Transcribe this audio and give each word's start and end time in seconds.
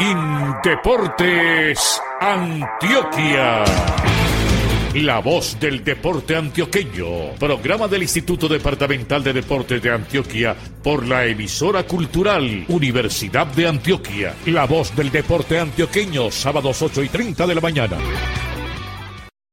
Indeportes 0.00 2.00
Antioquia. 2.20 3.64
La 4.94 5.18
voz 5.18 5.60
del 5.60 5.84
deporte 5.84 6.34
antioqueño. 6.34 7.34
Programa 7.38 7.86
del 7.86 8.04
Instituto 8.04 8.48
Departamental 8.48 9.22
de 9.22 9.34
Deportes 9.34 9.82
de 9.82 9.92
Antioquia 9.92 10.56
por 10.82 11.06
la 11.06 11.26
emisora 11.26 11.82
cultural 11.82 12.64
Universidad 12.68 13.48
de 13.48 13.68
Antioquia. 13.68 14.34
La 14.46 14.64
voz 14.64 14.96
del 14.96 15.10
deporte 15.10 15.60
antioqueño, 15.60 16.30
sábados 16.30 16.80
8 16.80 17.02
y 17.02 17.08
30 17.10 17.46
de 17.46 17.54
la 17.54 17.60
mañana. 17.60 17.98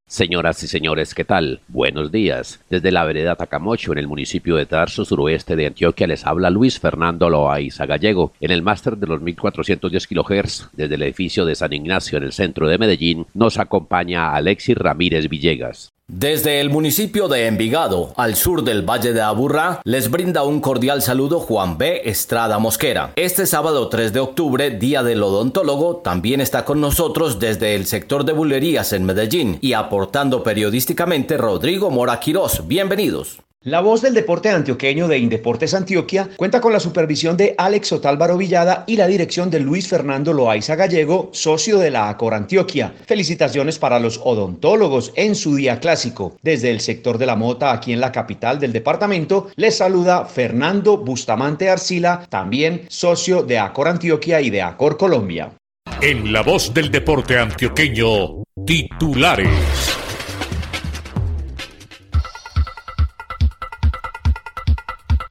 Señoras 0.10 0.64
y 0.64 0.68
señores, 0.68 1.14
¿qué 1.14 1.26
tal? 1.26 1.60
Buenos 1.68 2.14
días. 2.14 2.62
Desde 2.70 2.94
la 2.94 3.04
vereda 3.04 3.36
Tacamocho, 3.36 3.92
en 3.92 3.98
el 3.98 4.08
municipio 4.08 4.56
de 4.56 4.66
Tarso, 4.66 5.04
suroeste 5.04 5.58
de 5.58 5.68
Antioquia, 5.68 6.08
les 6.08 6.26
habla 6.26 6.50
Luis 6.50 6.80
Fernando 6.80 7.30
Loaiza 7.30 7.86
Gallego. 7.86 8.32
En 8.40 8.52
el 8.52 8.62
máster 8.62 8.96
de 8.96 9.06
los 9.06 9.22
1410 9.22 10.08
kHz, 10.08 10.70
desde 10.72 10.96
el 10.96 11.02
edificio 11.02 11.44
de 11.44 11.56
San 11.56 11.74
Ignacio 11.74 12.18
en 12.18 12.24
el 12.24 12.32
centro 12.32 12.70
de 12.70 12.78
Medellín, 12.78 13.26
nos 13.34 13.60
acompaña 13.60 14.34
Alexis 14.34 14.78
Ramírez 14.78 15.28
Villegas. 15.28 15.92
Desde 16.10 16.62
el 16.62 16.70
municipio 16.70 17.28
de 17.28 17.48
Envigado, 17.48 18.14
al 18.16 18.38
sur 18.38 18.64
del 18.64 18.90
Valle 18.90 19.12
de 19.12 19.20
Aburrá, 19.22 19.82
les 19.84 20.10
brinda 20.10 20.44
un 20.44 20.62
cordial 20.62 21.02
saludo 21.02 21.42
Juan 21.42 21.78
B. 21.78 22.04
Estrada 22.06 22.60
Mosquera. 22.60 23.12
Este 23.18 23.46
sábado 23.46 23.90
3 23.90 24.14
de 24.14 24.22
octubre, 24.22 24.70
Día 24.72 25.04
del 25.04 25.22
Odontólogo, 25.22 25.98
también 25.98 26.40
está 26.40 26.64
con 26.64 26.80
nosotros 26.80 27.40
desde 27.40 27.76
el 27.76 27.86
sector 27.88 28.24
de 28.24 28.32
bulerías 28.32 28.94
en 28.94 29.04
Medellín 29.04 29.58
y 29.60 29.74
aportando 29.74 30.44
periodísticamente 30.44 31.36
Rodrigo 31.36 31.92
Mora 31.92 32.22
Quirós. 32.22 32.66
Bienvenidos. 32.66 33.40
La 33.68 33.82
voz 33.82 34.02
del 34.02 34.14
deporte 34.14 34.50
antioqueño 34.50 35.10
de 35.10 35.18
Indeportes 35.18 35.74
Antioquia 35.74 36.30
cuenta 36.38 36.62
con 36.62 36.72
la 36.72 36.80
supervisión 36.80 37.36
de 37.36 37.54
Alex 37.58 37.92
Otálvaro 37.92 38.38
Villada 38.38 38.86
y 38.88 38.96
la 38.96 39.08
dirección 39.08 39.50
de 39.50 39.60
Luis 39.60 39.90
Fernando 39.90 40.32
Loaiza 40.32 40.76
Gallego, 40.78 41.32
socio 41.34 41.78
de 41.78 41.92
la 41.92 42.08
Acor 42.08 42.34
Antioquia. 42.34 42.94
Felicitaciones 43.06 43.78
para 43.78 44.00
los 44.00 44.22
odontólogos 44.24 45.12
en 45.18 45.36
su 45.36 45.54
día 45.58 45.82
clásico. 45.82 46.38
Desde 46.42 46.72
el 46.72 46.80
sector 46.80 47.18
de 47.18 47.26
la 47.26 47.36
mota, 47.36 47.74
aquí 47.74 47.92
en 47.92 48.00
la 48.00 48.14
capital 48.14 48.58
del 48.58 48.72
departamento, 48.72 49.50
les 49.58 49.76
saluda 49.76 50.24
Fernando 50.24 50.96
Bustamante 51.00 51.70
Arcila, 51.70 52.26
también 52.30 52.86
socio 52.88 53.44
de 53.44 53.60
Acor 53.60 53.90
Antioquia 53.90 54.40
y 54.40 54.50
de 54.50 54.62
Acor 54.62 54.96
Colombia. 54.96 55.52
En 56.00 56.32
la 56.32 56.42
voz 56.42 56.74
del 56.74 56.90
deporte 56.90 57.38
antioqueño, 57.38 58.44
titulares. 58.66 60.07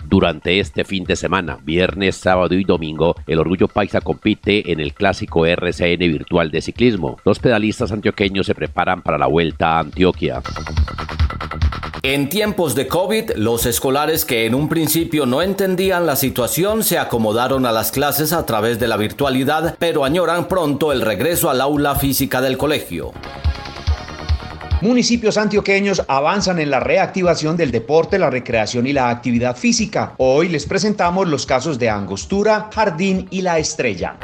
Durante 0.08 0.60
este 0.60 0.84
fin 0.84 1.02
de 1.02 1.16
semana, 1.16 1.58
viernes, 1.64 2.16
sábado 2.16 2.54
y 2.54 2.62
domingo, 2.62 3.16
el 3.26 3.40
Orgullo 3.40 3.66
Paisa 3.66 4.00
compite 4.00 4.70
en 4.70 4.78
el 4.78 4.94
clásico 4.94 5.44
RCN 5.46 5.98
virtual 5.98 6.52
de 6.52 6.62
ciclismo. 6.62 7.18
Los 7.24 7.40
pedalistas 7.40 7.90
antioqueños 7.90 8.46
se 8.46 8.54
preparan 8.54 9.02
para 9.02 9.18
la 9.18 9.26
vuelta 9.26 9.76
a 9.76 9.80
Antioquia. 9.80 10.42
En 12.02 12.28
tiempos 12.28 12.76
de 12.76 12.86
COVID, 12.86 13.32
los 13.34 13.66
escolares 13.66 14.24
que 14.24 14.46
en 14.46 14.54
un 14.54 14.68
principio 14.68 15.26
no 15.26 15.42
entendían 15.42 16.06
la 16.06 16.14
situación 16.14 16.84
se 16.84 16.98
acomodaron 16.98 17.66
a 17.66 17.72
las 17.72 17.90
clases 17.90 18.32
a 18.32 18.46
través 18.46 18.78
de 18.78 18.86
la 18.86 18.96
virtualidad, 18.96 19.74
pero 19.80 20.04
añoran 20.04 20.46
pronto 20.46 20.92
el 20.92 21.00
regreso 21.00 21.50
al 21.50 21.60
aula 21.60 21.96
física 21.96 22.40
del 22.40 22.56
colegio. 22.56 23.12
Municipios 24.82 25.38
antioqueños 25.38 26.02
avanzan 26.06 26.58
en 26.58 26.70
la 26.70 26.80
reactivación 26.80 27.56
del 27.56 27.70
deporte, 27.70 28.18
la 28.18 28.28
recreación 28.28 28.86
y 28.86 28.92
la 28.92 29.08
actividad 29.08 29.56
física. 29.56 30.14
Hoy 30.18 30.50
les 30.50 30.66
presentamos 30.66 31.26
los 31.26 31.46
casos 31.46 31.78
de 31.78 31.88
Angostura, 31.88 32.68
Jardín 32.74 33.26
y 33.30 33.40
La 33.40 33.58
Estrella. 33.58 34.18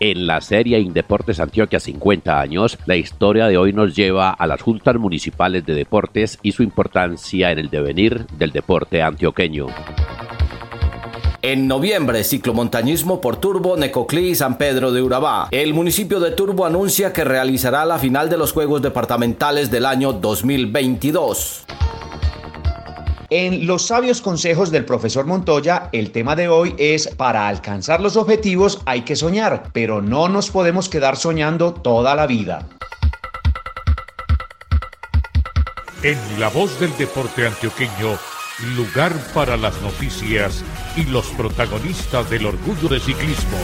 En 0.00 0.26
la 0.26 0.40
serie 0.40 0.80
Indeportes 0.80 1.38
Antioquia 1.38 1.78
50 1.78 2.40
años, 2.40 2.78
la 2.86 2.96
historia 2.96 3.46
de 3.46 3.58
hoy 3.58 3.72
nos 3.72 3.94
lleva 3.94 4.30
a 4.30 4.46
las 4.48 4.60
juntas 4.60 4.96
municipales 4.96 5.64
de 5.64 5.74
deportes 5.74 6.38
y 6.42 6.50
su 6.50 6.64
importancia 6.64 7.52
en 7.52 7.60
el 7.60 7.70
devenir 7.70 8.26
del 8.38 8.50
deporte 8.50 9.02
antioqueño. 9.02 9.66
En 11.42 11.66
noviembre, 11.66 12.22
ciclomontañismo 12.22 13.22
por 13.22 13.38
Turbo, 13.38 13.74
Necoclí 13.74 14.28
y 14.28 14.34
San 14.34 14.58
Pedro 14.58 14.92
de 14.92 15.00
Urabá. 15.00 15.48
El 15.50 15.72
municipio 15.72 16.20
de 16.20 16.32
Turbo 16.32 16.66
anuncia 16.66 17.14
que 17.14 17.24
realizará 17.24 17.86
la 17.86 17.98
final 17.98 18.28
de 18.28 18.36
los 18.36 18.52
Juegos 18.52 18.82
Departamentales 18.82 19.70
del 19.70 19.86
año 19.86 20.12
2022. 20.12 21.64
En 23.30 23.66
los 23.66 23.86
sabios 23.86 24.20
consejos 24.20 24.70
del 24.70 24.84
profesor 24.84 25.24
Montoya, 25.24 25.88
el 25.92 26.10
tema 26.10 26.36
de 26.36 26.48
hoy 26.48 26.74
es, 26.76 27.08
para 27.08 27.48
alcanzar 27.48 28.02
los 28.02 28.16
objetivos 28.18 28.82
hay 28.84 29.02
que 29.02 29.16
soñar, 29.16 29.70
pero 29.72 30.02
no 30.02 30.28
nos 30.28 30.50
podemos 30.50 30.90
quedar 30.90 31.16
soñando 31.16 31.72
toda 31.72 32.14
la 32.14 32.26
vida. 32.26 32.66
En 36.02 36.18
la 36.38 36.48
voz 36.48 36.78
del 36.80 36.94
deporte 36.98 37.46
antioqueño, 37.46 38.18
lugar 38.76 39.12
para 39.32 39.56
las 39.56 39.80
noticias 39.80 40.62
y 40.96 41.04
los 41.04 41.26
protagonistas 41.30 42.28
del 42.30 42.46
orgullo 42.46 42.88
de 42.88 43.00
ciclismo. 43.00 43.58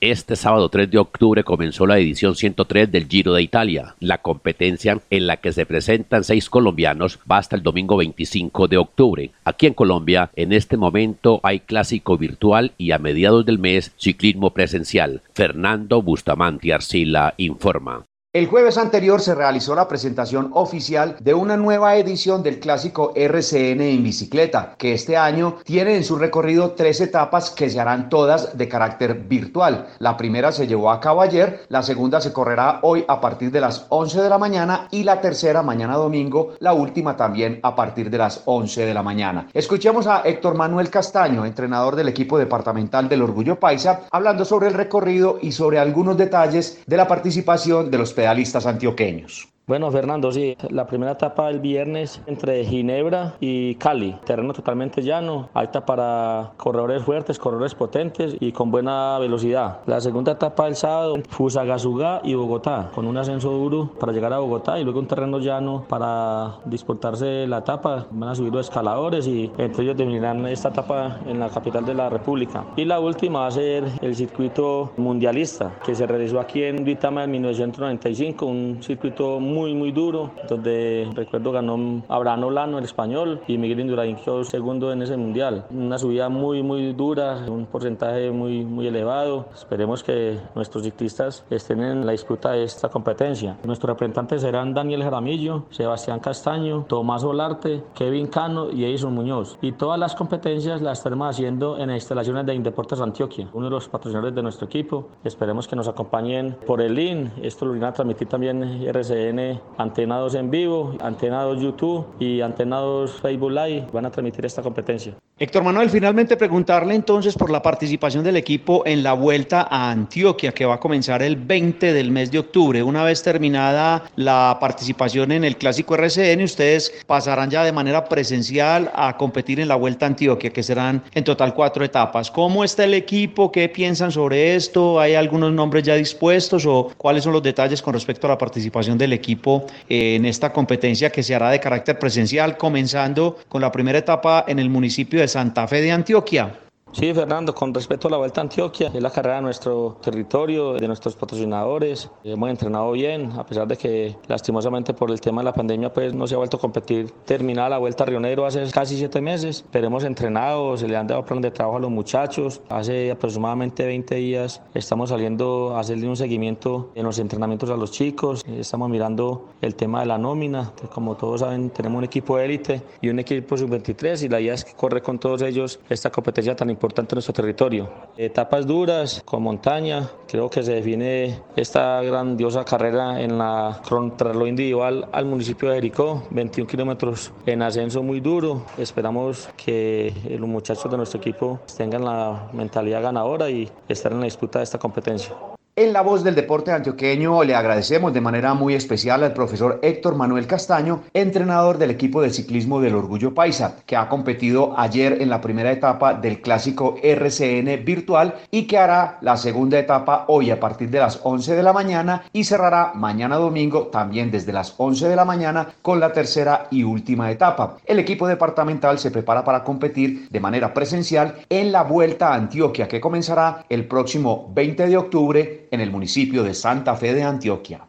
Este 0.00 0.36
sábado 0.36 0.68
3 0.68 0.92
de 0.92 0.98
octubre 0.98 1.42
comenzó 1.42 1.84
la 1.84 1.98
edición 1.98 2.36
103 2.36 2.92
del 2.92 3.08
Giro 3.08 3.34
de 3.34 3.42
Italia. 3.42 3.96
La 3.98 4.18
competencia 4.18 5.00
en 5.10 5.26
la 5.26 5.38
que 5.38 5.52
se 5.52 5.66
presentan 5.66 6.22
seis 6.22 6.48
colombianos 6.48 7.18
va 7.28 7.38
hasta 7.38 7.56
el 7.56 7.64
domingo 7.64 7.96
25 7.96 8.68
de 8.68 8.76
octubre. 8.76 9.30
Aquí 9.42 9.66
en 9.66 9.74
Colombia, 9.74 10.30
en 10.36 10.52
este 10.52 10.76
momento 10.76 11.40
hay 11.42 11.58
clásico 11.58 12.16
virtual 12.16 12.74
y 12.78 12.92
a 12.92 12.98
mediados 12.98 13.44
del 13.44 13.58
mes 13.58 13.92
ciclismo 13.96 14.50
presencial. 14.50 15.22
Fernando 15.34 16.00
Bustamante 16.00 16.72
Arcila 16.72 17.34
informa. 17.36 18.07
El 18.34 18.46
jueves 18.46 18.76
anterior 18.76 19.22
se 19.22 19.34
realizó 19.34 19.74
la 19.74 19.88
presentación 19.88 20.50
oficial 20.52 21.16
de 21.18 21.32
una 21.32 21.56
nueva 21.56 21.96
edición 21.96 22.42
del 22.42 22.60
clásico 22.60 23.12
RCN 23.16 23.80
en 23.80 24.02
bicicleta, 24.02 24.74
que 24.76 24.92
este 24.92 25.16
año 25.16 25.56
tiene 25.64 25.96
en 25.96 26.04
su 26.04 26.18
recorrido 26.18 26.72
tres 26.72 27.00
etapas 27.00 27.48
que 27.48 27.70
se 27.70 27.80
harán 27.80 28.10
todas 28.10 28.58
de 28.58 28.68
carácter 28.68 29.14
virtual. 29.14 29.86
La 29.98 30.18
primera 30.18 30.52
se 30.52 30.66
llevó 30.66 30.90
a 30.90 31.00
cabo 31.00 31.22
ayer, 31.22 31.64
la 31.70 31.82
segunda 31.82 32.20
se 32.20 32.34
correrá 32.34 32.80
hoy 32.82 33.02
a 33.08 33.18
partir 33.18 33.50
de 33.50 33.62
las 33.62 33.86
11 33.88 34.20
de 34.20 34.28
la 34.28 34.36
mañana 34.36 34.88
y 34.90 35.04
la 35.04 35.22
tercera 35.22 35.62
mañana 35.62 35.96
domingo, 35.96 36.52
la 36.58 36.74
última 36.74 37.16
también 37.16 37.60
a 37.62 37.74
partir 37.74 38.10
de 38.10 38.18
las 38.18 38.42
11 38.44 38.84
de 38.84 38.92
la 38.92 39.02
mañana. 39.02 39.48
Escuchemos 39.54 40.06
a 40.06 40.20
Héctor 40.20 40.54
Manuel 40.54 40.90
Castaño, 40.90 41.46
entrenador 41.46 41.96
del 41.96 42.08
equipo 42.08 42.36
departamental 42.36 43.08
del 43.08 43.22
Orgullo 43.22 43.58
Paisa, 43.58 44.02
hablando 44.10 44.44
sobre 44.44 44.68
el 44.68 44.74
recorrido 44.74 45.38
y 45.40 45.52
sobre 45.52 45.78
algunos 45.78 46.18
detalles 46.18 46.82
de 46.86 46.96
la 46.98 47.08
participación 47.08 47.90
de 47.90 47.96
los 47.96 48.17
pedalistas 48.18 48.66
antioqueños. 48.66 49.48
Bueno, 49.68 49.90
Fernando, 49.90 50.32
sí, 50.32 50.56
la 50.70 50.86
primera 50.86 51.12
etapa 51.12 51.50
el 51.50 51.60
viernes 51.60 52.22
entre 52.24 52.64
Ginebra 52.64 53.34
y 53.38 53.74
Cali, 53.74 54.16
terreno 54.24 54.54
totalmente 54.54 55.02
llano, 55.02 55.50
alta 55.52 55.84
para 55.84 56.52
corredores 56.56 57.02
fuertes, 57.02 57.38
corredores 57.38 57.74
potentes 57.74 58.34
y 58.40 58.52
con 58.52 58.70
buena 58.70 59.18
velocidad. 59.18 59.80
La 59.84 60.00
segunda 60.00 60.32
etapa 60.32 60.66
el 60.68 60.74
sábado, 60.74 61.16
Fusagasugá 61.28 62.22
y 62.24 62.32
Bogotá, 62.32 62.90
con 62.94 63.06
un 63.06 63.18
ascenso 63.18 63.50
duro 63.50 63.90
para 64.00 64.12
llegar 64.12 64.32
a 64.32 64.38
Bogotá 64.38 64.80
y 64.80 64.84
luego 64.84 65.00
un 65.00 65.06
terreno 65.06 65.38
llano 65.38 65.84
para 65.86 66.60
disputarse 66.64 67.46
la 67.46 67.58
etapa. 67.58 68.06
Van 68.10 68.30
a 68.30 68.34
subir 68.34 68.54
los 68.54 68.68
escaladores 68.70 69.26
y 69.26 69.52
entre 69.58 69.84
ellos 69.84 69.98
terminarán 69.98 70.46
esta 70.46 70.70
etapa 70.70 71.18
en 71.26 71.38
la 71.38 71.50
capital 71.50 71.84
de 71.84 71.92
la 71.92 72.08
República. 72.08 72.64
Y 72.74 72.86
la 72.86 73.00
última 73.00 73.40
va 73.40 73.48
a 73.48 73.50
ser 73.50 73.84
el 74.00 74.16
circuito 74.16 74.92
mundialista 74.96 75.72
que 75.84 75.94
se 75.94 76.06
realizó 76.06 76.40
aquí 76.40 76.62
en 76.62 76.86
Duitama 76.86 77.24
en 77.24 77.32
1995, 77.32 78.46
un 78.46 78.82
circuito 78.82 79.38
muy 79.38 79.57
muy, 79.58 79.74
muy 79.74 79.90
duro, 79.90 80.30
donde 80.48 81.10
recuerdo 81.14 81.50
ganó 81.50 82.04
Abraham 82.08 82.44
Olano, 82.44 82.78
el 82.78 82.84
español, 82.84 83.40
y 83.48 83.58
Miguel 83.58 83.80
Indurain 83.80 84.14
quedó 84.14 84.44
segundo 84.44 84.92
en 84.92 85.02
ese 85.02 85.16
mundial. 85.16 85.64
Una 85.70 85.98
subida 85.98 86.28
muy, 86.28 86.62
muy 86.62 86.92
dura, 86.92 87.44
un 87.48 87.66
porcentaje 87.66 88.30
muy, 88.30 88.64
muy 88.64 88.86
elevado. 88.86 89.46
Esperemos 89.52 90.04
que 90.04 90.38
nuestros 90.54 90.84
ciclistas 90.84 91.44
estén 91.50 91.82
en 91.82 92.06
la 92.06 92.12
disputa 92.12 92.52
de 92.52 92.62
esta 92.62 92.88
competencia. 92.88 93.56
Nuestros 93.64 93.90
representantes 93.90 94.42
serán 94.42 94.74
Daniel 94.74 95.02
Jaramillo, 95.02 95.64
Sebastián 95.70 96.20
Castaño, 96.20 96.84
Tomás 96.88 97.24
Olarte, 97.24 97.82
Kevin 97.96 98.28
Cano 98.28 98.70
y 98.70 98.84
Edison 98.84 99.12
Muñoz. 99.12 99.58
Y 99.60 99.72
todas 99.72 99.98
las 99.98 100.14
competencias 100.14 100.80
las 100.82 100.98
estaremos 100.98 101.30
haciendo 101.30 101.78
en 101.78 101.88
las 101.88 101.96
instalaciones 101.96 102.46
de 102.46 102.54
Indeportes 102.54 103.00
Antioquia, 103.00 103.48
uno 103.52 103.64
de 103.66 103.70
los 103.70 103.88
patrocinadores 103.88 104.36
de 104.36 104.42
nuestro 104.42 104.66
equipo. 104.66 105.08
Esperemos 105.24 105.66
que 105.66 105.74
nos 105.74 105.88
acompañen 105.88 106.56
por 106.64 106.80
el 106.80 106.94
link. 106.94 107.30
Esto 107.42 107.66
lo 107.66 107.72
van 107.72 107.84
a 107.86 107.92
transmitir 107.92 108.28
también 108.28 108.62
RCN 108.62 109.47
Antenados 109.76 110.34
en 110.34 110.50
vivo, 110.50 110.94
Antenados 111.00 111.60
YouTube 111.60 112.06
y 112.18 112.40
Antenados 112.40 113.20
Facebook 113.20 113.50
Live 113.50 113.86
van 113.92 114.06
a 114.06 114.10
transmitir 114.10 114.44
esta 114.44 114.62
competencia. 114.62 115.14
Héctor 115.40 115.62
Manuel, 115.62 115.88
finalmente 115.88 116.36
preguntarle 116.36 116.96
entonces 116.96 117.36
por 117.36 117.48
la 117.48 117.62
participación 117.62 118.24
del 118.24 118.36
equipo 118.36 118.82
en 118.84 119.04
la 119.04 119.12
vuelta 119.12 119.68
a 119.70 119.88
Antioquia, 119.88 120.50
que 120.50 120.66
va 120.66 120.74
a 120.74 120.80
comenzar 120.80 121.22
el 121.22 121.36
20 121.36 121.92
del 121.92 122.10
mes 122.10 122.32
de 122.32 122.40
octubre. 122.40 122.82
Una 122.82 123.04
vez 123.04 123.22
terminada 123.22 124.02
la 124.16 124.58
participación 124.60 125.30
en 125.30 125.44
el 125.44 125.56
Clásico 125.56 125.94
RCN, 125.94 126.42
ustedes 126.42 126.92
pasarán 127.06 127.50
ya 127.50 127.62
de 127.62 127.70
manera 127.70 128.06
presencial 128.06 128.90
a 128.96 129.16
competir 129.16 129.60
en 129.60 129.68
la 129.68 129.76
vuelta 129.76 130.06
a 130.06 130.08
Antioquia, 130.08 130.50
que 130.50 130.64
serán 130.64 131.04
en 131.14 131.22
total 131.22 131.54
cuatro 131.54 131.84
etapas. 131.84 132.32
¿Cómo 132.32 132.64
está 132.64 132.82
el 132.82 132.94
equipo? 132.94 133.52
¿Qué 133.52 133.68
piensan 133.68 134.10
sobre 134.10 134.56
esto? 134.56 134.98
¿Hay 134.98 135.14
algunos 135.14 135.52
nombres 135.52 135.84
ya 135.84 135.94
dispuestos 135.94 136.66
o 136.66 136.90
cuáles 136.96 137.22
son 137.22 137.32
los 137.32 137.44
detalles 137.44 137.80
con 137.80 137.94
respecto 137.94 138.26
a 138.26 138.30
la 138.30 138.38
participación 138.38 138.98
del 138.98 139.12
equipo 139.12 139.66
en 139.88 140.24
esta 140.24 140.52
competencia 140.52 141.10
que 141.10 141.22
se 141.22 141.36
hará 141.36 141.50
de 141.50 141.60
carácter 141.60 141.96
presencial, 141.96 142.56
comenzando 142.56 143.38
con 143.48 143.60
la 143.60 143.70
primera 143.70 143.98
etapa 143.98 144.44
en 144.48 144.58
el 144.58 144.68
municipio 144.68 145.20
de 145.20 145.27
Santa 145.28 145.66
Fe 145.68 145.80
de 145.80 145.92
Antioquia. 145.92 146.67
Sí, 146.90 147.12
Fernando, 147.12 147.54
con 147.54 147.74
respecto 147.74 148.08
a 148.08 148.10
la 148.10 148.16
Vuelta 148.16 148.40
a 148.40 148.44
Antioquia, 148.44 148.90
es 148.92 149.02
la 149.02 149.10
carrera 149.10 149.36
de 149.36 149.42
nuestro 149.42 149.98
territorio, 150.02 150.72
de 150.72 150.88
nuestros 150.88 151.14
patrocinadores. 151.16 152.10
Hemos 152.24 152.48
entrenado 152.48 152.92
bien, 152.92 153.30
a 153.36 153.44
pesar 153.44 153.68
de 153.68 153.76
que 153.76 154.16
lastimosamente 154.26 154.94
por 154.94 155.10
el 155.10 155.20
tema 155.20 155.42
de 155.42 155.44
la 155.44 155.52
pandemia 155.52 155.92
pues 155.92 156.14
no 156.14 156.26
se 156.26 156.34
ha 156.34 156.38
vuelto 156.38 156.56
a 156.56 156.60
competir. 156.60 157.10
Terminada 157.26 157.68
la 157.68 157.78
Vuelta 157.78 158.04
a 158.04 158.06
Río 158.06 158.20
Negro 158.20 158.46
hace 158.46 158.68
casi 158.70 158.96
siete 158.96 159.20
meses, 159.20 159.64
pero 159.70 159.86
hemos 159.86 160.02
entrenado, 160.02 160.78
se 160.78 160.88
le 160.88 160.96
han 160.96 161.06
dado 161.06 161.24
plan 161.26 161.42
de 161.42 161.50
trabajo 161.50 161.76
a 161.76 161.80
los 161.80 161.90
muchachos. 161.90 162.62
Hace 162.70 163.10
aproximadamente 163.10 163.84
20 163.84 164.14
días 164.14 164.62
estamos 164.72 165.10
saliendo 165.10 165.76
a 165.76 165.80
hacerle 165.80 166.08
un 166.08 166.16
seguimiento 166.16 166.90
en 166.94 167.04
los 167.04 167.18
entrenamientos 167.18 167.68
a 167.68 167.76
los 167.76 167.92
chicos. 167.92 168.44
Estamos 168.48 168.88
mirando 168.88 169.50
el 169.60 169.74
tema 169.74 170.00
de 170.00 170.06
la 170.06 170.16
nómina. 170.16 170.72
Como 170.92 171.16
todos 171.16 171.40
saben, 171.40 171.68
tenemos 171.68 171.98
un 171.98 172.04
equipo 172.04 172.38
élite 172.38 172.80
y 173.02 173.10
un 173.10 173.18
equipo 173.18 173.58
sub-23 173.58 174.24
y 174.24 174.28
la 174.30 174.40
idea 174.40 174.54
es 174.54 174.64
que 174.64 174.72
corre 174.72 175.02
con 175.02 175.18
todos 175.18 175.42
ellos 175.42 175.78
esta 175.90 176.10
competencia 176.10 176.56
tan 176.56 176.70
importante 176.70 176.77
importante 176.78 177.14
en 177.14 177.16
nuestro 177.16 177.34
territorio. 177.34 177.90
Etapas 178.16 178.64
duras, 178.66 179.20
con 179.24 179.42
montaña, 179.42 180.08
creo 180.28 180.48
que 180.48 180.62
se 180.62 180.74
define 180.74 181.40
esta 181.56 182.00
grandiosa 182.02 182.64
carrera 182.64 183.20
en 183.20 183.36
la 183.36 183.80
contrarreloj 183.88 184.48
individual 184.48 185.08
al 185.10 185.24
municipio 185.26 185.68
de 185.68 185.74
Jericó, 185.74 186.22
21 186.30 186.68
kilómetros 186.70 187.32
en 187.46 187.62
ascenso 187.62 188.02
muy 188.02 188.20
duro. 188.20 188.64
Esperamos 188.78 189.48
que 189.56 190.14
los 190.38 190.48
muchachos 190.48 190.88
de 190.88 190.96
nuestro 190.96 191.18
equipo 191.18 191.58
tengan 191.76 192.04
la 192.04 192.48
mentalidad 192.52 193.02
ganadora 193.02 193.50
y 193.50 193.68
estar 193.88 194.12
en 194.12 194.20
la 194.20 194.26
disputa 194.26 194.60
de 194.60 194.64
esta 194.64 194.78
competencia. 194.78 195.34
En 195.78 195.92
la 195.92 196.00
voz 196.00 196.24
del 196.24 196.34
deporte 196.34 196.72
antioqueño 196.72 197.44
le 197.44 197.54
agradecemos 197.54 198.12
de 198.12 198.20
manera 198.20 198.52
muy 198.52 198.74
especial 198.74 199.22
al 199.22 199.32
profesor 199.32 199.78
Héctor 199.80 200.16
Manuel 200.16 200.48
Castaño, 200.48 201.04
entrenador 201.14 201.78
del 201.78 201.92
equipo 201.92 202.20
de 202.20 202.30
ciclismo 202.30 202.80
del 202.80 202.96
Orgullo 202.96 203.32
Paisa, 203.32 203.76
que 203.86 203.94
ha 203.94 204.08
competido 204.08 204.74
ayer 204.76 205.22
en 205.22 205.30
la 205.30 205.40
primera 205.40 205.70
etapa 205.70 206.14
del 206.14 206.40
clásico 206.40 206.96
RCN 207.00 207.84
virtual 207.84 208.34
y 208.50 208.66
que 208.66 208.76
hará 208.76 209.18
la 209.20 209.36
segunda 209.36 209.78
etapa 209.78 210.24
hoy 210.26 210.50
a 210.50 210.58
partir 210.58 210.90
de 210.90 210.98
las 210.98 211.20
11 211.22 211.54
de 211.54 211.62
la 211.62 211.72
mañana 211.72 212.24
y 212.32 212.42
cerrará 212.42 212.90
mañana 212.96 213.36
domingo 213.36 213.86
también 213.86 214.32
desde 214.32 214.52
las 214.52 214.74
11 214.78 215.08
de 215.08 215.14
la 215.14 215.24
mañana 215.24 215.68
con 215.80 216.00
la 216.00 216.12
tercera 216.12 216.66
y 216.72 216.82
última 216.82 217.30
etapa. 217.30 217.76
El 217.86 218.00
equipo 218.00 218.26
departamental 218.26 218.98
se 218.98 219.12
prepara 219.12 219.44
para 219.44 219.62
competir 219.62 220.28
de 220.28 220.40
manera 220.40 220.74
presencial 220.74 221.36
en 221.48 221.70
la 221.70 221.84
Vuelta 221.84 222.32
a 222.32 222.34
Antioquia 222.34 222.88
que 222.88 223.00
comenzará 223.00 223.64
el 223.68 223.86
próximo 223.86 224.50
20 224.52 224.88
de 224.88 224.96
octubre 224.96 225.67
en 225.70 225.80
el 225.80 225.90
municipio 225.90 226.42
de 226.42 226.54
Santa 226.54 226.96
Fe 226.96 227.14
de 227.14 227.22
Antioquia. 227.22 227.88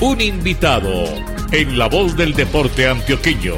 Un 0.00 0.20
invitado 0.20 1.04
en 1.52 1.78
la 1.78 1.88
voz 1.88 2.16
del 2.16 2.34
deporte 2.34 2.88
antioqueño. 2.88 3.54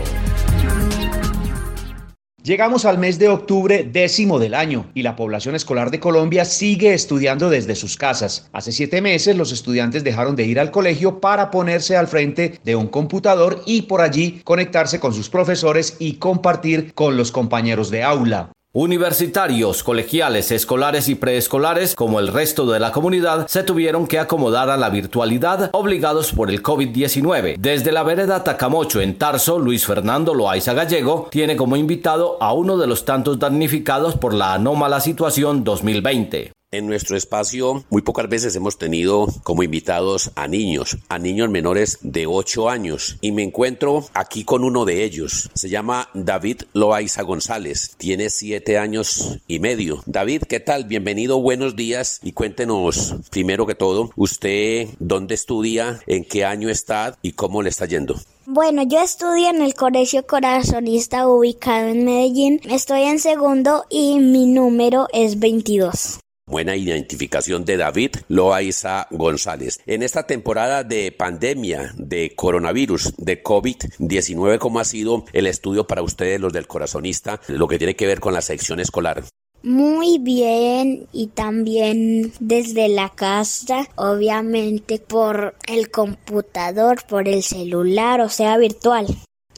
Llegamos 2.47 2.85
al 2.85 2.99
mes 2.99 3.19
de 3.19 3.29
octubre 3.29 3.83
décimo 3.83 4.39
del 4.39 4.55
año 4.55 4.89
y 4.95 5.03
la 5.03 5.17
población 5.17 5.57
escolar 5.57 5.91
de 5.91 5.99
Colombia 5.99 6.45
sigue 6.45 6.95
estudiando 6.95 7.51
desde 7.51 7.75
sus 7.75 7.97
casas. 7.97 8.49
Hace 8.53 8.71
siete 8.71 9.03
meses 9.03 9.37
los 9.37 9.51
estudiantes 9.51 10.05
dejaron 10.05 10.37
de 10.37 10.45
ir 10.45 10.61
al 10.61 10.71
colegio 10.71 11.19
para 11.19 11.51
ponerse 11.51 11.97
al 11.97 12.07
frente 12.07 12.61
de 12.63 12.77
un 12.77 12.87
computador 12.87 13.63
y 13.67 13.83
por 13.83 14.01
allí 14.01 14.43
conectarse 14.45 15.01
con 15.01 15.13
sus 15.13 15.29
profesores 15.29 15.97
y 15.99 16.19
compartir 16.19 16.95
con 16.95 17.17
los 17.17 17.33
compañeros 17.33 17.91
de 17.91 18.05
aula. 18.05 18.53
Universitarios, 18.79 19.83
colegiales, 19.83 20.51
escolares 20.51 21.09
y 21.09 21.15
preescolares, 21.15 21.95
como 21.95 22.21
el 22.21 22.29
resto 22.29 22.67
de 22.67 22.79
la 22.79 22.93
comunidad, 22.93 23.47
se 23.47 23.63
tuvieron 23.63 24.07
que 24.07 24.19
acomodar 24.19 24.69
a 24.69 24.77
la 24.77 24.91
virtualidad 24.91 25.71
obligados 25.73 26.31
por 26.35 26.51
el 26.51 26.63
COVID-19. 26.63 27.57
Desde 27.59 27.91
la 27.91 28.03
vereda 28.03 28.45
Tacamocho 28.45 29.01
en 29.01 29.17
Tarso, 29.17 29.59
Luis 29.59 29.87
Fernando 29.87 30.35
Loaiza 30.35 30.75
Gallego 30.75 31.29
tiene 31.31 31.57
como 31.57 31.77
invitado 31.77 32.37
a 32.39 32.53
uno 32.53 32.77
de 32.77 32.87
los 32.87 33.07
tantos 33.07 33.39
damnificados 33.39 34.15
por 34.15 34.35
la 34.35 34.53
anómala 34.53 35.01
situación 35.01 35.65
2020. 35.65 36.56
En 36.73 36.89
nuestro 36.89 37.17
espacio 37.17 37.85
muy 37.91 38.03
pocas 38.03 38.29
veces 38.29 38.57
hemos 38.57 38.77
tenido 38.77 39.29
como 39.45 39.63
invitados 39.63 40.33
a 40.35 40.49
niños, 40.49 40.99
a 41.09 41.21
niños 41.21 41.49
menores 41.49 41.99
de 42.03 42.27
8 42.27 42.69
años 42.69 43.19
y 43.21 43.31
me 43.31 43.45
encuentro 43.45 44.05
aquí 44.15 44.43
con 44.43 44.65
uno 44.65 44.85
de 44.85 45.05
ellos. 45.05 45.49
Se 45.55 45.69
llama 45.69 46.09
David 46.13 46.63
Loaiza 46.73 47.23
González, 47.23 47.95
tiene 47.99 48.31
7 48.31 48.79
años 48.79 49.39
y 49.47 49.61
medio. 49.61 50.03
David, 50.07 50.43
¿qué 50.49 50.59
tal? 50.59 50.87
Bienvenido, 50.87 51.41
buenos 51.41 51.77
días 51.77 52.19
y 52.25 52.33
cuéntenos 52.33 53.15
primero 53.31 53.65
que 53.65 53.77
todo, 53.77 54.11
usted 54.17 54.89
dónde 54.99 55.37
estudia, 55.37 56.01
en 56.09 56.25
qué 56.25 56.45
año 56.45 56.69
está 56.69 57.17
y 57.23 57.33
cómo 57.33 57.63
le 57.63 57.69
está 57.69 57.87
yendo. 57.87 58.17
Bueno, 58.45 58.83
yo 58.83 59.01
estudio 59.01 59.51
en 59.51 59.63
el 59.63 59.75
Colegio 59.75 60.27
Corazonista 60.27 61.29
ubicado 61.29 61.87
en 61.91 62.05
Medellín. 62.05 62.61
Estoy 62.69 63.03
en 63.03 63.21
segundo 63.21 63.85
y 63.89 64.19
mi 64.19 64.47
número 64.47 65.07
es 65.13 65.39
22. 65.39 66.19
Buena 66.49 66.77
identificación 66.77 67.65
de 67.65 67.77
David 67.77 68.11
Loaiza 68.29 69.09
González. 69.11 69.81
En 69.85 70.05
esta 70.05 70.29
temporada 70.29 70.85
de 70.85 71.11
pandemia 71.11 71.93
de 71.97 72.37
coronavirus, 72.37 73.15
de 73.17 73.43
COVID-19, 73.43 74.59
¿cómo 74.59 74.79
ha 74.79 74.85
sido 74.85 75.25
el 75.33 75.49
estudio 75.49 75.89
para 75.89 76.03
ustedes, 76.03 76.41
los 76.41 76.53
del 76.53 76.69
corazonista, 76.69 77.41
lo 77.49 77.67
que 77.67 77.79
tiene 77.79 77.97
que 77.97 78.07
ver 78.07 78.21
con 78.21 78.33
la 78.33 78.43
sección 78.43 78.79
escolar? 78.79 79.25
Muy 79.65 80.19
bien 80.19 81.09
y 81.13 81.27
también 81.27 82.33
desde 82.39 82.91
la 82.91 83.09
casa, 83.09 83.89
obviamente 83.97 85.01
por 85.01 85.57
el 85.67 85.91
computador, 85.91 87.03
por 87.09 87.27
el 87.27 87.43
celular, 87.43 88.21
o 88.21 88.29
sea, 88.29 88.57
virtual. 88.57 89.09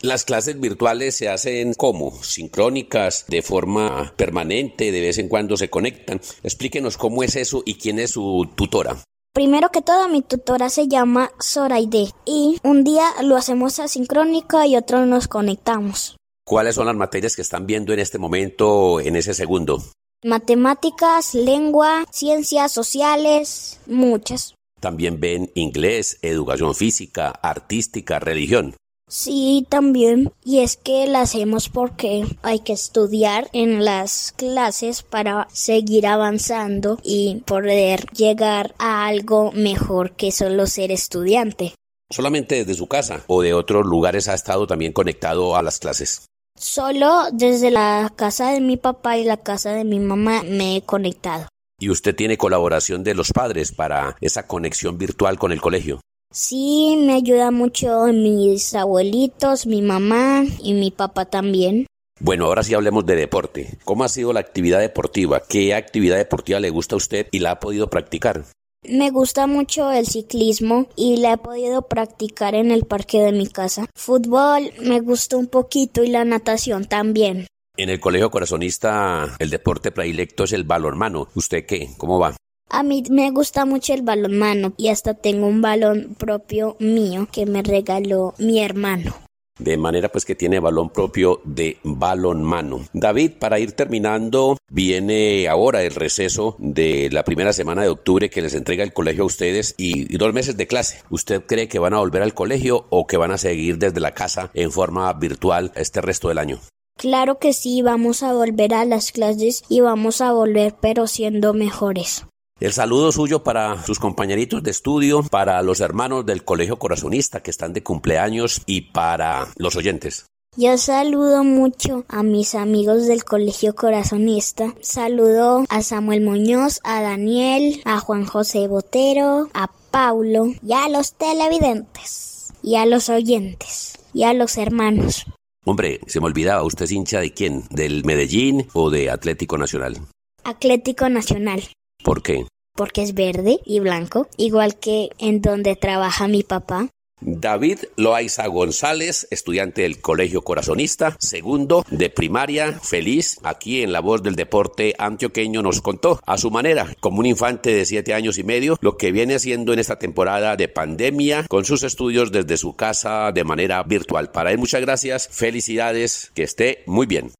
Las 0.03 0.25
clases 0.25 0.61
virtuales 0.61 1.17
se 1.17 1.29
hacen 1.29 1.75
como 1.75 2.23
sincrónicas, 2.23 3.25
de 3.29 3.43
forma 3.43 4.13
permanente, 4.17 4.93
de 4.93 5.01
vez 5.01 5.19
en 5.19 5.29
cuando 5.29 5.57
se 5.57 5.71
conectan. 5.71 6.21
Explíquenos 6.45 6.97
cómo 6.97 7.25
es 7.25 7.35
eso 7.35 7.63
y 7.67 7.75
quién 7.75 7.99
es 7.99 8.13
su 8.13 8.49
tutora. 8.55 8.97
Primero 9.33 9.71
que 9.71 9.83
todo, 9.83 10.09
mi 10.09 10.23
tutora 10.23 10.69
se 10.71 10.89
llama 10.89 11.31
Zoraide 11.43 12.13
y 12.25 12.59
un 12.63 12.85
día 12.85 13.09
lo 13.23 13.37
hacemos 13.37 13.79
asincrónica 13.81 14.67
y 14.67 14.77
otro 14.77 15.05
nos 15.05 15.27
conectamos. 15.27 16.17
¿Cuáles 16.45 16.77
son 16.77 16.87
las 16.87 16.97
materias 16.97 17.37
que 17.37 17.43
están 17.43 17.67
viendo 17.67 17.93
en 17.93 17.99
este 17.99 18.19
momento 18.19 19.01
en 19.01 19.17
ese 19.17 19.35
segundo? 19.35 19.83
Matemáticas, 20.25 21.35
lengua, 21.35 22.05
ciencias 22.11 22.73
sociales, 22.73 23.81
muchas. 23.87 24.55
También 24.81 25.21
ven 25.21 25.51
inglés, 25.55 26.19
educación 26.23 26.75
física, 26.75 27.31
artística, 27.31 28.19
religión. 28.19 28.75
Sí, 29.09 29.67
también. 29.69 30.33
Y 30.45 30.61
es 30.61 30.77
que 30.77 31.07
la 31.07 31.23
hacemos 31.23 31.69
porque 31.69 32.25
hay 32.43 32.61
que 32.61 32.75
estudiar 32.75 33.49
en 33.53 33.85
las 33.85 34.33
clases 34.33 35.03
para 35.03 35.49
seguir 35.51 36.07
avanzando 36.07 36.99
y 37.03 37.43
poder 37.47 38.07
llegar 38.13 38.75
a 38.79 39.07
algo 39.07 39.51
mejor 39.53 40.13
que 40.13 40.31
solo 40.31 40.67
ser 40.67 40.93
estudiante. 40.93 41.75
¿Solamente 42.11 42.57
desde 42.57 42.75
su 42.75 42.87
casa 42.87 43.23
o 43.27 43.43
de 43.43 43.55
otros 43.55 43.85
lugares 43.87 44.29
ha 44.29 44.35
estado 44.35 44.67
también 44.67 44.93
conectado 44.93 45.57
a 45.57 45.63
las 45.63 45.79
clases? 45.79 46.27
Solo 46.59 47.25
desde 47.33 47.71
la 47.71 48.13
casa 48.17 48.51
de 48.51 48.61
mi 48.61 48.77
papá 48.77 49.19
y 49.19 49.25
la 49.25 49.37
casa 49.37 49.73
de 49.73 49.85
mi 49.85 50.01
mamá 50.01 50.43
me 50.43 50.77
he 50.77 50.83
conectado. 50.83 51.49
¿Y 51.79 51.91
usted 51.91 52.17
tiene 52.17 52.37
colaboración 52.37 53.05
de 53.05 53.15
los 53.15 53.33
padres 53.33 53.73
para 53.73 54.17
esa 54.21 54.47
conexión 54.47 54.99
virtual 54.99 55.39
con 55.39 55.53
el 55.53 55.61
colegio? 55.61 56.01
Sí, 56.31 56.97
me 56.99 57.15
ayuda 57.15 57.51
mucho 57.51 58.05
mis 58.13 58.75
abuelitos, 58.75 59.67
mi 59.67 59.81
mamá 59.81 60.45
y 60.63 60.75
mi 60.75 60.91
papá 60.91 61.25
también. 61.25 61.87
Bueno, 62.21 62.47
ahora 62.47 62.63
sí 62.63 62.75
hablemos 62.75 63.07
de 63.07 63.17
deporte. 63.17 63.79
¿Cómo 63.85 64.05
ha 64.05 64.09
sido 64.09 64.33
la 64.33 64.41
actividad 64.41 64.81
deportiva? 64.81 65.43
¿Qué 65.49 65.75
actividad 65.75 66.17
deportiva 66.17 66.61
le 66.61 66.71
gusta 66.71 66.97
a 66.97 66.99
usted 66.99 67.29
y 67.31 67.39
la 67.39 67.53
ha 67.53 67.61
podido 67.61 67.89
practicar? 67.89 68.45
Me 68.87 69.11
gusta 69.11 69.47
mucho 69.47 69.91
el 69.91 70.07
ciclismo 70.07 70.89
y 70.97 71.17
la 71.17 71.33
he 71.33 71.39
podido 71.39 71.83
practicar 71.83 72.55
en 72.55 72.73
el 72.73 72.85
parque 72.85 73.21
de 73.21 73.33
mi 73.33 73.47
casa. 73.47 73.87
Fútbol 73.97 74.71
me 74.81 75.01
gusta 75.01 75.37
un 75.37 75.47
poquito 75.47 76.05
y 76.05 76.09
la 76.09 76.25
natación 76.25 76.85
también. 76.85 77.47
En 77.77 77.89
el 77.89 78.01
colegio 78.01 78.31
corazonista 78.31 79.35
el 79.39 79.51
deporte 79.51 79.93
predilecto 79.93 80.45
es 80.45 80.53
el 80.53 80.65
balonmano. 80.65 81.29
¿Usted 81.35 81.65
qué? 81.65 81.89
¿Cómo 81.97 82.19
va? 82.19 82.37
A 82.71 82.83
mí 82.83 83.03
me 83.11 83.31
gusta 83.31 83.65
mucho 83.65 83.95
el 83.95 84.03
balonmano 84.03 84.75
y 84.77 84.89
hasta 84.89 85.15
tengo 85.15 85.47
un 85.47 85.63
balón 85.63 86.15
propio 86.19 86.77
mío 86.79 87.27
que 87.33 87.47
me 87.47 87.63
regaló 87.63 88.35
mi 88.39 88.61
hermano. 88.61 89.15
de 89.59 89.77
manera 89.77 90.09
pues 90.09 90.25
que 90.25 90.37
tiene 90.37 90.61
balón 90.61 90.91
propio 90.91 91.41
de 91.45 91.79
balón 91.83 92.45
mano. 92.45 92.87
David, 92.93 93.33
para 93.41 93.59
ir 93.59 93.73
terminando, 93.73 94.57
viene 94.71 95.49
ahora 95.49 95.83
el 95.83 95.95
receso 95.95 96.55
de 96.59 97.09
la 97.11 97.25
primera 97.25 97.53
semana 97.53 97.83
de 97.83 97.89
octubre 97.89 98.31
que 98.31 98.43
les 98.43 98.55
entrega 98.55 98.85
el 98.85 98.93
colegio 98.93 99.25
a 99.25 99.27
ustedes 99.27 99.75
y, 99.77 100.17
dos 100.17 100.33
meses 100.33 100.57
de 100.57 100.69
clase. 100.69 101.03
¿Usted 101.11 101.43
cree 101.45 101.67
que 101.67 101.81
van 101.81 101.95
a 101.95 101.99
volver 101.99 102.23
al 102.23 102.35
colegio 102.35 102.87
o 102.91 103.07
que 103.07 103.17
van 103.17 103.33
a 103.33 103.39
seguir 103.39 103.79
desde 103.79 103.99
la 103.99 104.15
casa 104.15 104.51
en 104.55 104.71
forma 104.71 105.13
virtual 105.15 105.73
este 105.75 106.01
resto 106.03 106.29
del 106.29 106.39
año? 106.39 106.61
Claro 106.97 107.39
que 107.39 107.53
sí, 107.53 107.83
vamos 107.83 108.23
a 108.23 108.33
volver 108.33 108.75
a 108.75 108.85
las 108.85 109.11
clases 109.11 109.65
y 109.69 109.81
vamos 109.81 110.21
a 110.21 110.33
volver 110.33 110.75
pero 110.81 111.07
siendo 111.07 111.55
mejores. 111.55 112.25
El 112.61 112.73
saludo 112.73 113.13
suyo 113.13 113.45
para 113.45 113.85
sus 113.85 114.01
compañeritos 114.01 114.65
de 114.65 114.73
estudio, 114.73 115.23
para 115.23 115.63
los 115.63 115.79
hermanos 115.79 116.27
del 116.27 116.45
Colegio 116.45 116.77
Corazonista 116.77 117.41
que 117.41 117.53
están 117.53 117.73
de 117.73 117.85
cumpleaños 117.85 118.63
y 118.67 118.81
para 118.81 119.47
los 119.57 119.77
oyentes. 119.77 120.27
Yo 120.57 120.77
saludo 120.77 121.45
mucho 121.45 122.05
a 122.09 122.25
mis 122.25 122.57
amigos 122.57 123.07
del 123.07 123.23
Colegio 123.23 123.77
Corazonista. 123.77 124.75
Saludo 124.81 125.67
a 125.69 125.83
Samuel 125.83 126.23
Muñoz, 126.23 126.81
a 126.83 127.01
Daniel, 127.01 127.81
a 127.85 128.01
Juan 128.01 128.25
José 128.25 128.67
Botero, 128.67 129.49
a 129.55 129.71
Paulo 129.93 130.49
y 130.61 130.73
a 130.73 130.89
los 130.89 131.13
televidentes 131.13 132.53
y 132.61 132.75
a 132.75 132.87
los 132.87 133.09
oyentes 133.09 134.01
y 134.13 134.25
a 134.25 134.35
los 134.35 134.57
hermanos. 134.57 135.27
Hombre, 135.65 136.01
se 136.09 136.19
me 136.19 136.27
olvidaba, 136.27 136.65
¿usted 136.65 136.87
es 136.87 136.91
hincha 136.93 137.21
de 137.21 137.33
quién? 137.33 137.63
¿Del 137.71 138.05
Medellín 138.05 138.67
o 138.73 138.91
de 138.91 139.11
Atlético 139.11 139.59
Nacional? 139.59 139.99
Atlético 140.43 141.09
Nacional. 141.09 141.63
¿Por 142.03 142.23
qué? 142.23 142.47
Porque 142.75 143.03
es 143.03 143.15
verde 143.15 143.59
y 143.65 143.81
blanco, 143.81 144.29
igual 144.37 144.79
que 144.79 145.11
en 145.19 145.41
donde 145.41 145.77
trabaja 145.77 146.29
mi 146.29 146.43
papá. 146.43 146.89
David 147.21 147.79
Loaiza 147.97 148.47
González, 148.47 149.27
estudiante 149.31 149.83
del 149.83 150.01
Colegio 150.01 150.43
Corazonista, 150.43 151.17
segundo 151.19 151.85
de 151.91 152.11
primaria, 152.11 152.79
feliz, 152.81 153.39
aquí 153.43 153.83
en 153.83 153.93
la 153.93 154.01
voz 154.01 154.23
del 154.23 154.37
deporte 154.37 154.95
antioqueño 154.99 155.63
nos 155.63 155.81
contó 155.81 156.21
a 156.25 156.39
su 156.39 156.51
manera, 156.51 156.95
como 157.01 157.19
un 157.19 157.27
infante 157.27 157.75
de 157.75 157.85
siete 157.85 158.15
años 158.15 158.39
y 158.39 158.45
medio, 158.45 158.79
lo 158.81 158.97
que 158.97 159.11
viene 159.11 159.35
haciendo 159.35 159.73
en 159.73 159.81
esta 159.81 159.99
temporada 159.99 160.57
de 160.57 160.69
pandemia 160.69 161.45
con 161.49 161.65
sus 161.65 161.83
estudios 161.83 162.31
desde 162.31 162.57
su 162.57 162.77
casa 162.77 163.33
de 163.33 163.45
manera 163.45 163.83
virtual. 163.83 164.31
Para 164.31 164.53
él, 164.53 164.59
muchas 164.59 164.81
gracias, 164.81 165.29
felicidades, 165.29 166.31
que 166.35 166.45
esté 166.45 166.85
muy 166.87 167.07
bien. 167.07 167.33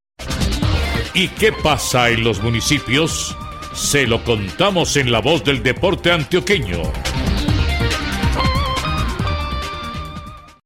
¿Y 1.13 1.29
qué 1.29 1.51
pasa 1.51 2.09
en 2.09 2.23
los 2.23 2.43
municipios? 2.43 3.35
Se 3.79 4.05
lo 4.05 4.23
contamos 4.23 4.97
en 4.97 5.11
la 5.11 5.19
voz 5.19 5.43
del 5.43 5.63
deporte 5.63 6.11
antioqueño. 6.11 6.83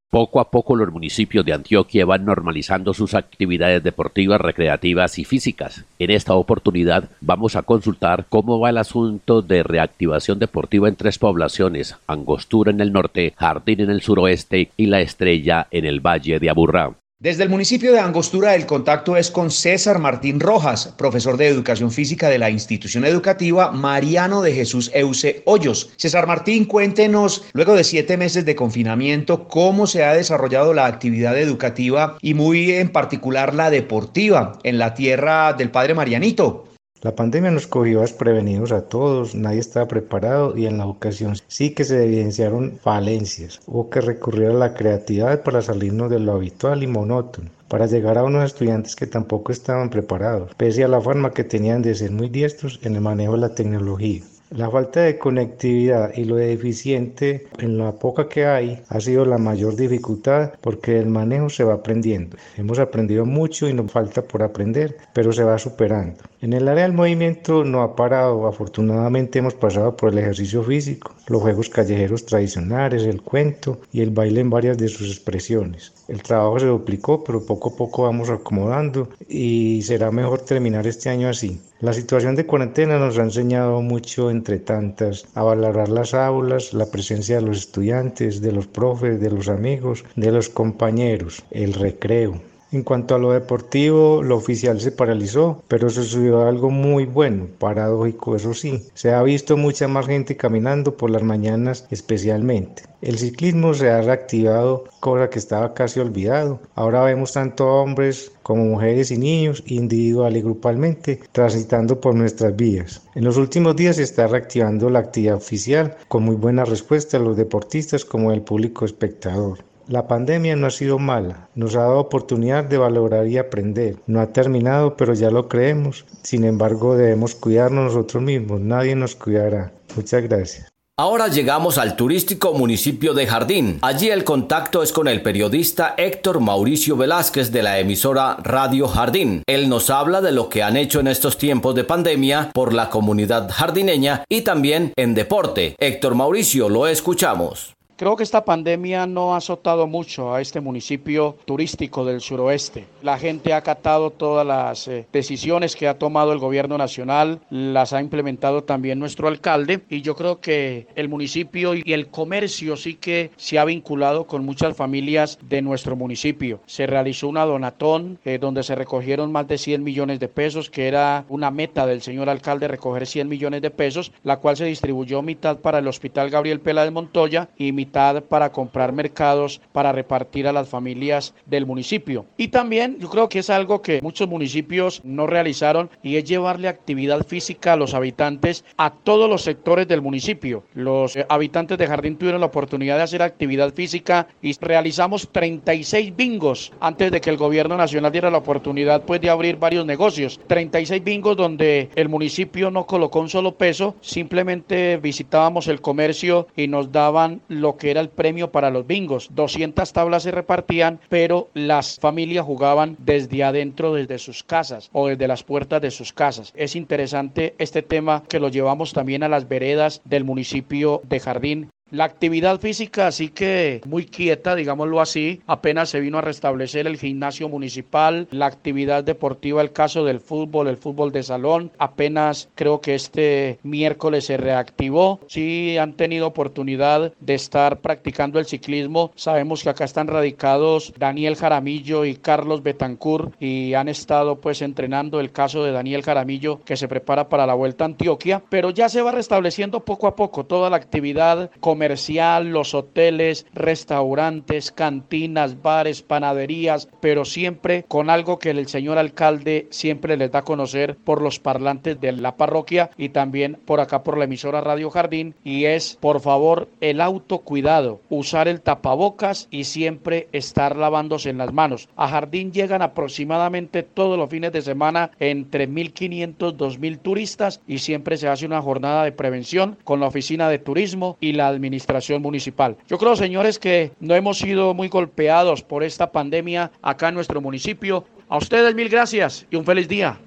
Poco 0.09 0.41
a 0.41 0.49
poco 0.51 0.75
los 0.75 0.91
municipios 0.91 1.45
de 1.45 1.53
Antioquia 1.53 2.05
van 2.05 2.25
normalizando 2.25 2.93
sus 2.93 3.13
actividades 3.13 3.81
deportivas, 3.81 4.41
recreativas 4.41 5.19
y 5.19 5.25
físicas. 5.25 5.85
En 5.99 6.09
esta 6.09 6.33
oportunidad 6.33 7.09
vamos 7.21 7.55
a 7.55 7.61
consultar 7.61 8.25
cómo 8.27 8.59
va 8.59 8.71
el 8.71 8.77
asunto 8.77 9.41
de 9.41 9.63
reactivación 9.63 10.39
deportiva 10.39 10.89
en 10.89 10.95
tres 10.95 11.17
poblaciones, 11.17 11.95
Angostura 12.07 12.71
en 12.71 12.81
el 12.81 12.91
norte, 12.91 13.33
Jardín 13.37 13.79
en 13.79 13.91
el 13.91 14.01
suroeste 14.01 14.71
y 14.75 14.87
La 14.87 15.01
Estrella 15.01 15.67
en 15.71 15.85
el 15.85 16.01
Valle 16.01 16.39
de 16.39 16.49
Aburrá. 16.49 16.93
Desde 17.23 17.43
el 17.43 17.49
municipio 17.49 17.93
de 17.93 18.01
Angostura 18.01 18.53
el 18.53 18.65
contacto 18.65 19.15
es 19.15 19.31
con 19.31 19.49
César 19.49 19.97
Martín 19.97 20.41
Rojas, 20.41 20.93
profesor 20.97 21.37
de 21.37 21.47
educación 21.47 21.89
física 21.89 22.27
de 22.27 22.37
la 22.37 22.49
institución 22.49 23.05
educativa 23.05 23.71
Mariano 23.71 24.41
de 24.41 24.51
Jesús 24.51 24.91
Euse 24.93 25.41
Hoyos. 25.45 25.91
César 25.95 26.27
Martín, 26.27 26.65
cuéntenos, 26.65 27.45
luego 27.53 27.75
de 27.75 27.85
siete 27.85 28.17
meses 28.17 28.43
de 28.43 28.57
confinamiento, 28.57 29.47
cómo 29.47 29.87
se 29.87 30.03
ha 30.03 30.13
desarrollado 30.13 30.73
la 30.73 30.85
actividad 30.85 31.39
educativa 31.39 32.17
y 32.19 32.33
muy 32.33 32.73
en 32.73 32.89
particular 32.89 33.53
la 33.53 33.69
deportiva 33.69 34.59
en 34.63 34.77
la 34.77 34.93
tierra 34.93 35.53
del 35.53 35.71
padre 35.71 35.93
Marianito. 35.93 36.72
La 37.03 37.13
pandemia 37.13 37.51
nos 37.51 37.67
cogió 37.67 37.99
desprevenidos 37.99 38.71
a 38.71 38.83
todos, 38.87 39.35
nadie 39.35 39.59
estaba 39.59 39.89
preparado 39.89 40.57
y 40.57 40.67
en 40.67 40.77
la 40.77 40.85
ocasión 40.85 41.35
sí 41.49 41.71
que 41.71 41.83
se 41.83 42.01
evidenciaron 42.01 42.79
falencias. 42.81 43.59
Hubo 43.67 43.89
que 43.89 43.99
recurrir 43.99 44.51
a 44.51 44.53
la 44.53 44.73
creatividad 44.73 45.43
para 45.43 45.61
salirnos 45.61 46.09
de 46.09 46.19
lo 46.19 46.31
habitual 46.31 46.81
y 46.81 46.87
monótono 46.87 47.49
para 47.67 47.87
llegar 47.87 48.17
a 48.17 48.23
unos 48.23 48.45
estudiantes 48.45 48.95
que 48.95 49.05
tampoco 49.05 49.51
estaban 49.51 49.89
preparados, 49.89 50.55
pese 50.55 50.85
a 50.85 50.87
la 50.87 51.01
forma 51.01 51.33
que 51.33 51.43
tenían 51.43 51.81
de 51.81 51.93
ser 51.93 52.11
muy 52.11 52.29
diestros 52.29 52.79
en 52.83 52.95
el 52.95 53.01
manejo 53.01 53.33
de 53.33 53.39
la 53.39 53.53
tecnología. 53.53 54.23
La 54.55 54.69
falta 54.69 55.01
de 55.01 55.17
conectividad 55.17 56.13
y 56.15 56.25
lo 56.25 56.35
deficiente 56.35 57.47
en 57.57 57.79
la 57.79 57.91
poca 57.93 58.29
que 58.29 58.45
hay 58.45 58.81
ha 58.87 59.01
sido 59.01 59.25
la 59.25 59.39
mayor 59.39 59.75
dificultad 59.75 60.51
porque 60.61 60.99
el 60.99 61.07
manejo 61.07 61.49
se 61.49 61.63
va 61.63 61.73
aprendiendo. 61.73 62.37
Hemos 62.55 62.77
aprendido 62.77 63.25
mucho 63.25 63.67
y 63.67 63.73
nos 63.73 63.91
falta 63.91 64.21
por 64.21 64.43
aprender, 64.43 64.95
pero 65.11 65.33
se 65.33 65.43
va 65.43 65.57
superando. 65.57 66.19
En 66.43 66.51
el 66.51 66.67
área 66.67 66.83
del 66.83 66.91
movimiento 66.91 67.63
no 67.63 67.83
ha 67.83 67.95
parado. 67.95 68.45
Afortunadamente 68.47 69.39
hemos 69.39 69.53
pasado 69.53 69.95
por 69.95 70.11
el 70.11 70.17
ejercicio 70.17 70.61
físico, 70.61 71.15
los 71.27 71.41
juegos 71.41 71.69
callejeros 71.69 72.25
tradicionales, 72.25 73.03
el 73.03 73.21
cuento 73.21 73.79
y 73.93 74.01
el 74.01 74.09
baile 74.09 74.41
en 74.41 74.49
varias 74.49 74.77
de 74.77 74.89
sus 74.89 75.07
expresiones. 75.07 75.93
El 76.09 76.21
trabajo 76.21 76.59
se 76.59 76.65
duplicó, 76.65 77.23
pero 77.23 77.45
poco 77.45 77.69
a 77.69 77.75
poco 77.77 78.03
vamos 78.03 78.29
acomodando 78.29 79.07
y 79.29 79.83
será 79.83 80.11
mejor 80.11 80.41
terminar 80.41 80.85
este 80.85 81.09
año 81.09 81.29
así. 81.29 81.61
La 81.79 81.93
situación 81.93 82.35
de 82.35 82.45
cuarentena 82.45 82.99
nos 82.99 83.17
ha 83.17 83.23
enseñado 83.23 83.81
mucho, 83.81 84.29
entre 84.29 84.59
tantas, 84.59 85.25
a 85.35 85.43
valorar 85.43 85.87
las 85.87 86.13
aulas, 86.13 86.73
la 86.73 86.87
presencia 86.87 87.37
de 87.37 87.43
los 87.43 87.59
estudiantes, 87.59 88.41
de 88.41 88.51
los 88.51 88.67
profes, 88.67 89.21
de 89.21 89.31
los 89.31 89.47
amigos, 89.47 90.03
de 90.17 90.29
los 90.29 90.49
compañeros, 90.49 91.41
el 91.51 91.71
recreo. 91.73 92.41
En 92.73 92.81
cuanto 92.81 93.13
a 93.13 93.19
lo 93.19 93.33
deportivo, 93.33 94.23
lo 94.23 94.35
oficial 94.35 94.81
se 94.81 94.91
paralizó, 94.91 95.61
pero 95.67 95.91
sucedió 95.91 96.47
algo 96.47 96.71
muy 96.71 97.05
bueno, 97.05 97.45
paradójico, 97.59 98.35
eso 98.35 98.55
sí. 98.55 98.87
Se 98.95 99.13
ha 99.13 99.21
visto 99.21 99.57
mucha 99.57 99.87
más 99.87 100.07
gente 100.07 100.35
caminando 100.37 100.97
por 100.97 101.11
las 101.11 101.21
mañanas 101.21 101.85
especialmente. 101.91 102.81
El 103.03 103.19
ciclismo 103.19 103.75
se 103.75 103.91
ha 103.91 104.01
reactivado, 104.01 104.85
cosa 105.01 105.29
que 105.29 105.37
estaba 105.37 105.75
casi 105.75 105.99
olvidado. 105.99 106.61
Ahora 106.73 107.03
vemos 107.03 107.33
tanto 107.33 107.67
hombres 107.67 108.31
como 108.41 108.65
mujeres 108.65 109.11
y 109.11 109.19
niños, 109.19 109.61
individual 109.67 110.35
y 110.35 110.41
grupalmente, 110.41 111.19
transitando 111.31 112.01
por 112.01 112.15
nuestras 112.15 112.55
vías. 112.55 113.03
En 113.13 113.23
los 113.23 113.37
últimos 113.37 113.75
días 113.75 113.97
se 113.97 114.03
está 114.03 114.25
reactivando 114.25 114.89
la 114.89 114.97
actividad 114.97 115.35
oficial, 115.35 115.95
con 116.07 116.23
muy 116.23 116.37
buena 116.37 116.65
respuesta 116.65 117.17
a 117.17 117.19
los 117.19 117.37
deportistas 117.37 118.03
como 118.03 118.31
el 118.31 118.41
público 118.41 118.83
espectador. 118.83 119.59
La 119.87 120.07
pandemia 120.07 120.55
no 120.55 120.67
ha 120.67 120.71
sido 120.71 120.97
mala, 120.97 121.49
nos 121.55 121.75
ha 121.75 121.81
dado 121.81 121.99
oportunidad 121.99 122.63
de 122.63 122.77
valorar 122.77 123.27
y 123.27 123.37
aprender. 123.37 123.97
No 124.07 124.21
ha 124.21 124.27
terminado, 124.27 124.95
pero 124.95 125.13
ya 125.13 125.29
lo 125.29 125.49
creemos. 125.49 126.05
Sin 126.21 126.45
embargo, 126.45 126.95
debemos 126.95 127.35
cuidarnos 127.35 127.93
nosotros 127.93 128.23
mismos, 128.23 128.61
nadie 128.61 128.95
nos 128.95 129.15
cuidará. 129.15 129.73
Muchas 129.95 130.23
gracias. 130.23 130.73
Ahora 130.95 131.27
llegamos 131.27 131.79
al 131.79 131.95
turístico 131.95 132.53
municipio 132.53 133.15
de 133.15 133.25
Jardín. 133.25 133.79
Allí 133.81 134.11
el 134.11 134.23
contacto 134.23 134.83
es 134.83 134.93
con 134.93 135.07
el 135.07 135.23
periodista 135.23 135.95
Héctor 135.97 136.39
Mauricio 136.39 136.95
Velázquez 136.95 137.51
de 137.51 137.63
la 137.63 137.79
emisora 137.79 138.37
Radio 138.43 138.87
Jardín. 138.87 139.41
Él 139.47 139.69
nos 139.69 139.89
habla 139.89 140.21
de 140.21 140.31
lo 140.31 140.49
que 140.49 140.61
han 140.61 140.77
hecho 140.77 140.99
en 140.99 141.07
estos 141.07 141.39
tiempos 141.39 141.73
de 141.73 141.83
pandemia 141.83 142.51
por 142.53 142.75
la 142.75 142.91
comunidad 142.91 143.49
jardineña 143.51 144.23
y 144.29 144.41
también 144.41 144.93
en 144.95 145.15
deporte. 145.15 145.75
Héctor 145.79 146.13
Mauricio, 146.13 146.69
lo 146.69 146.85
escuchamos. 146.85 147.73
Creo 147.95 148.15
que 148.15 148.23
esta 148.23 148.43
pandemia 148.43 149.05
no 149.05 149.33
ha 149.33 149.37
azotado 149.37 149.85
mucho 149.85 150.33
a 150.33 150.41
este 150.41 150.59
municipio 150.59 151.37
turístico 151.45 152.03
del 152.03 152.21
suroeste. 152.21 152.85
La 153.03 153.19
gente 153.19 153.53
ha 153.53 153.57
acatado 153.57 154.09
todas 154.09 154.45
las 154.47 154.87
eh, 154.87 155.05
decisiones 155.13 155.75
que 155.75 155.87
ha 155.87 155.99
tomado 155.99 156.33
el 156.33 156.39
gobierno 156.39 156.75
nacional, 156.77 157.39
las 157.51 157.93
ha 157.93 158.01
implementado 158.01 158.63
también 158.63 158.97
nuestro 158.97 159.27
alcalde 159.27 159.81
y 159.89 160.01
yo 160.01 160.15
creo 160.15 160.41
que 160.41 160.87
el 160.95 161.07
municipio 161.07 161.75
y 161.75 161.93
el 161.93 162.07
comercio 162.07 162.77
sí 162.77 162.95
que 162.95 163.29
se 163.37 163.59
ha 163.59 163.65
vinculado 163.65 164.25
con 164.25 164.43
muchas 164.43 164.75
familias 164.75 165.37
de 165.47 165.61
nuestro 165.61 165.95
municipio. 165.95 166.61
Se 166.65 166.87
realizó 166.87 167.27
una 167.27 167.45
donatón 167.45 168.17
eh, 168.25 168.39
donde 168.39 168.63
se 168.63 168.73
recogieron 168.73 169.31
más 169.31 169.47
de 169.47 169.59
100 169.59 169.83
millones 169.83 170.19
de 170.19 170.29
pesos, 170.29 170.71
que 170.71 170.87
era 170.87 171.25
una 171.29 171.51
meta 171.51 171.85
del 171.85 172.01
señor 172.01 172.27
alcalde 172.27 172.67
recoger 172.67 173.05
100 173.05 173.29
millones 173.29 173.61
de 173.61 173.69
pesos, 173.69 174.11
la 174.23 174.37
cual 174.37 174.57
se 174.57 174.65
distribuyó 174.65 175.21
mitad 175.21 175.59
para 175.59 175.77
el 175.77 175.87
Hospital 175.87 176.31
Gabriel 176.31 176.59
Pela 176.59 176.85
de 176.85 176.91
Montoya 176.91 177.49
y 177.55 177.71
mitad 177.71 177.92
para 177.93 178.51
comprar 178.51 178.91
mercados 178.91 179.61
para 179.71 179.91
repartir 179.91 180.47
a 180.47 180.51
las 180.51 180.67
familias 180.67 181.35
del 181.45 181.65
municipio. 181.65 182.25
Y 182.37 182.47
también 182.47 182.97
yo 182.99 183.09
creo 183.09 183.29
que 183.29 183.39
es 183.39 183.49
algo 183.49 183.81
que 183.81 184.01
muchos 184.01 184.27
municipios 184.27 185.01
no 185.03 185.27
realizaron 185.27 185.89
y 186.01 186.17
es 186.17 186.23
llevarle 186.23 186.67
actividad 186.67 187.25
física 187.25 187.73
a 187.73 187.75
los 187.75 187.93
habitantes 187.93 188.65
a 188.77 188.91
todos 188.91 189.29
los 189.29 189.43
sectores 189.43 189.87
del 189.87 190.01
municipio. 190.01 190.63
Los 190.73 191.15
eh, 191.15 191.25
habitantes 191.29 191.77
de 191.77 191.87
Jardín 191.87 192.17
tuvieron 192.17 192.41
la 192.41 192.47
oportunidad 192.47 192.97
de 192.97 193.03
hacer 193.03 193.21
actividad 193.21 193.73
física 193.73 194.27
y 194.41 194.53
realizamos 194.59 195.29
36 195.31 196.15
bingos 196.15 196.71
antes 196.79 197.11
de 197.11 197.21
que 197.21 197.29
el 197.29 197.37
gobierno 197.37 197.77
nacional 197.77 198.11
diera 198.11 198.31
la 198.31 198.39
oportunidad 198.39 199.03
pues 199.03 199.21
de 199.21 199.29
abrir 199.29 199.57
varios 199.57 199.85
negocios. 199.85 200.39
36 200.47 201.03
bingos 201.03 201.37
donde 201.37 201.89
el 201.95 202.09
municipio 202.09 202.71
no 202.71 202.87
colocó 202.87 203.19
un 203.19 203.29
solo 203.29 203.55
peso, 203.55 203.95
simplemente 204.01 204.97
visitábamos 204.97 205.67
el 205.67 205.79
comercio 205.79 206.47
y 206.55 206.67
nos 206.67 206.91
daban 206.91 207.41
lo 207.49 207.72
que 207.77 207.91
era 207.91 208.01
el 208.01 208.09
premio 208.09 208.51
para 208.51 208.69
los 208.69 208.87
bingos. 208.87 209.29
200 209.33 209.91
tablas 209.93 210.23
se 210.23 210.31
repartían, 210.31 210.99
pero 211.09 211.49
las 211.53 211.99
familias 211.99 212.45
jugaban 212.45 212.95
desde 212.99 213.43
adentro, 213.43 213.93
desde 213.93 214.19
sus 214.19 214.43
casas 214.43 214.89
o 214.93 215.07
desde 215.07 215.27
las 215.27 215.43
puertas 215.43 215.81
de 215.81 215.91
sus 215.91 216.13
casas. 216.13 216.53
Es 216.55 216.75
interesante 216.75 217.55
este 217.57 217.81
tema 217.81 218.23
que 218.27 218.39
lo 218.39 218.49
llevamos 218.49 218.93
también 218.93 219.23
a 219.23 219.29
las 219.29 219.47
veredas 219.47 220.01
del 220.05 220.23
municipio 220.23 221.01
de 221.03 221.19
Jardín 221.19 221.69
la 221.93 222.05
actividad 222.05 222.59
física 222.59 223.05
así 223.05 223.29
que 223.29 223.79
muy 223.85 224.05
quieta, 224.05 224.55
digámoslo 224.55 224.99
así, 224.99 225.41
apenas 225.45 225.89
se 225.89 225.99
vino 225.99 226.17
a 226.17 226.21
restablecer 226.21 226.87
el 226.87 226.97
gimnasio 226.97 227.49
municipal, 227.49 228.27
la 228.31 228.47
actividad 228.47 229.03
deportiva, 229.03 229.61
el 229.61 229.71
caso 229.71 230.03
del 230.03 230.19
fútbol, 230.19 230.67
el 230.67 230.77
fútbol 230.77 231.11
de 231.11 231.21
salón, 231.21 231.71
apenas 231.77 232.49
creo 232.55 232.81
que 232.81 232.95
este 232.95 233.59
miércoles 233.61 234.25
se 234.25 234.37
reactivó. 234.37 235.19
Sí 235.27 235.77
han 235.77 235.93
tenido 235.93 236.25
oportunidad 236.25 237.13
de 237.19 237.35
estar 237.35 237.79
practicando 237.81 238.39
el 238.39 238.47
ciclismo. 238.47 239.11
Sabemos 239.15 239.61
que 239.61 239.69
acá 239.69 239.85
están 239.85 240.07
radicados 240.07 240.93
Daniel 240.97 241.35
Jaramillo 241.35 242.05
y 242.05 242.15
Carlos 242.15 242.63
Betancur 242.63 243.33
y 243.39 243.75
han 243.75 243.87
estado 243.87 244.41
pues 244.41 244.63
entrenando 244.63 245.19
el 245.19 245.31
caso 245.31 245.63
de 245.63 245.71
Daniel 245.71 246.01
Jaramillo 246.01 246.59
que 246.65 246.75
se 246.75 246.87
prepara 246.87 247.29
para 247.29 247.45
la 247.45 247.53
Vuelta 247.53 247.83
a 247.83 247.85
Antioquia, 247.85 248.41
pero 248.49 248.71
ya 248.71 248.89
se 248.89 249.03
va 249.03 249.11
restableciendo 249.11 249.81
poco 249.85 250.07
a 250.07 250.15
poco 250.15 250.43
toda 250.43 250.71
la 250.71 250.77
actividad 250.77 251.51
comercial 251.59 251.82
comercial, 251.83 252.47
los 252.47 252.73
hoteles, 252.75 253.45
restaurantes, 253.53 254.71
cantinas, 254.71 255.61
bares, 255.61 256.01
panaderías, 256.01 256.87
pero 257.01 257.25
siempre 257.25 257.83
con 257.89 258.09
algo 258.09 258.39
que 258.39 258.51
el 258.51 258.67
señor 258.69 258.97
alcalde 258.97 259.67
siempre 259.69 260.15
les 260.15 260.31
da 260.31 260.39
a 260.39 260.43
conocer 260.43 260.95
por 260.95 261.21
los 261.21 261.39
parlantes 261.39 261.99
de 261.99 262.13
la 262.13 262.37
parroquia 262.37 262.89
y 262.97 263.09
también 263.09 263.59
por 263.65 263.81
acá 263.81 264.01
por 264.01 264.17
la 264.17 264.23
emisora 264.23 264.61
Radio 264.61 264.89
Jardín 264.91 265.35
y 265.43 265.65
es 265.65 265.97
por 265.99 266.21
favor 266.21 266.69
el 266.79 267.01
autocuidado, 267.01 267.99
usar 268.09 268.47
el 268.47 268.61
tapabocas 268.61 269.49
y 269.51 269.65
siempre 269.65 270.29
estar 270.31 270.77
lavándose 270.77 271.31
en 271.31 271.37
las 271.37 271.51
manos. 271.51 271.89
A 271.97 272.07
Jardín 272.07 272.53
llegan 272.53 272.81
aproximadamente 272.81 273.83
todos 273.83 274.17
los 274.17 274.29
fines 274.29 274.53
de 274.53 274.61
semana 274.61 275.11
entre 275.19 275.67
1.500, 275.67 276.37
2.000 276.55 276.99
turistas 277.01 277.59
y 277.67 277.79
siempre 277.79 278.15
se 278.15 278.29
hace 278.29 278.45
una 278.45 278.61
jornada 278.61 279.03
de 279.03 279.11
prevención 279.11 279.77
con 279.83 279.99
la 279.99 280.07
oficina 280.07 280.47
de 280.47 280.59
turismo 280.59 281.17
y 281.19 281.33
la 281.33 281.49
administración 281.49 281.72
administración 281.73 282.21
municipal. 282.21 282.77
Yo 282.87 282.97
creo, 282.97 283.15
señores, 283.15 283.57
que 283.57 283.91
no 283.99 284.15
hemos 284.15 284.37
sido 284.37 284.73
muy 284.73 284.87
golpeados 284.87 285.63
por 285.63 285.83
esta 285.83 286.11
pandemia 286.11 286.71
acá 286.81 287.09
en 287.09 287.15
nuestro 287.15 287.41
municipio. 287.41 288.05
A 288.29 288.37
ustedes 288.37 288.75
mil 288.75 288.89
gracias 288.89 289.45
y 289.49 289.55
un 289.55 289.65
feliz 289.65 289.87
día. 289.87 290.19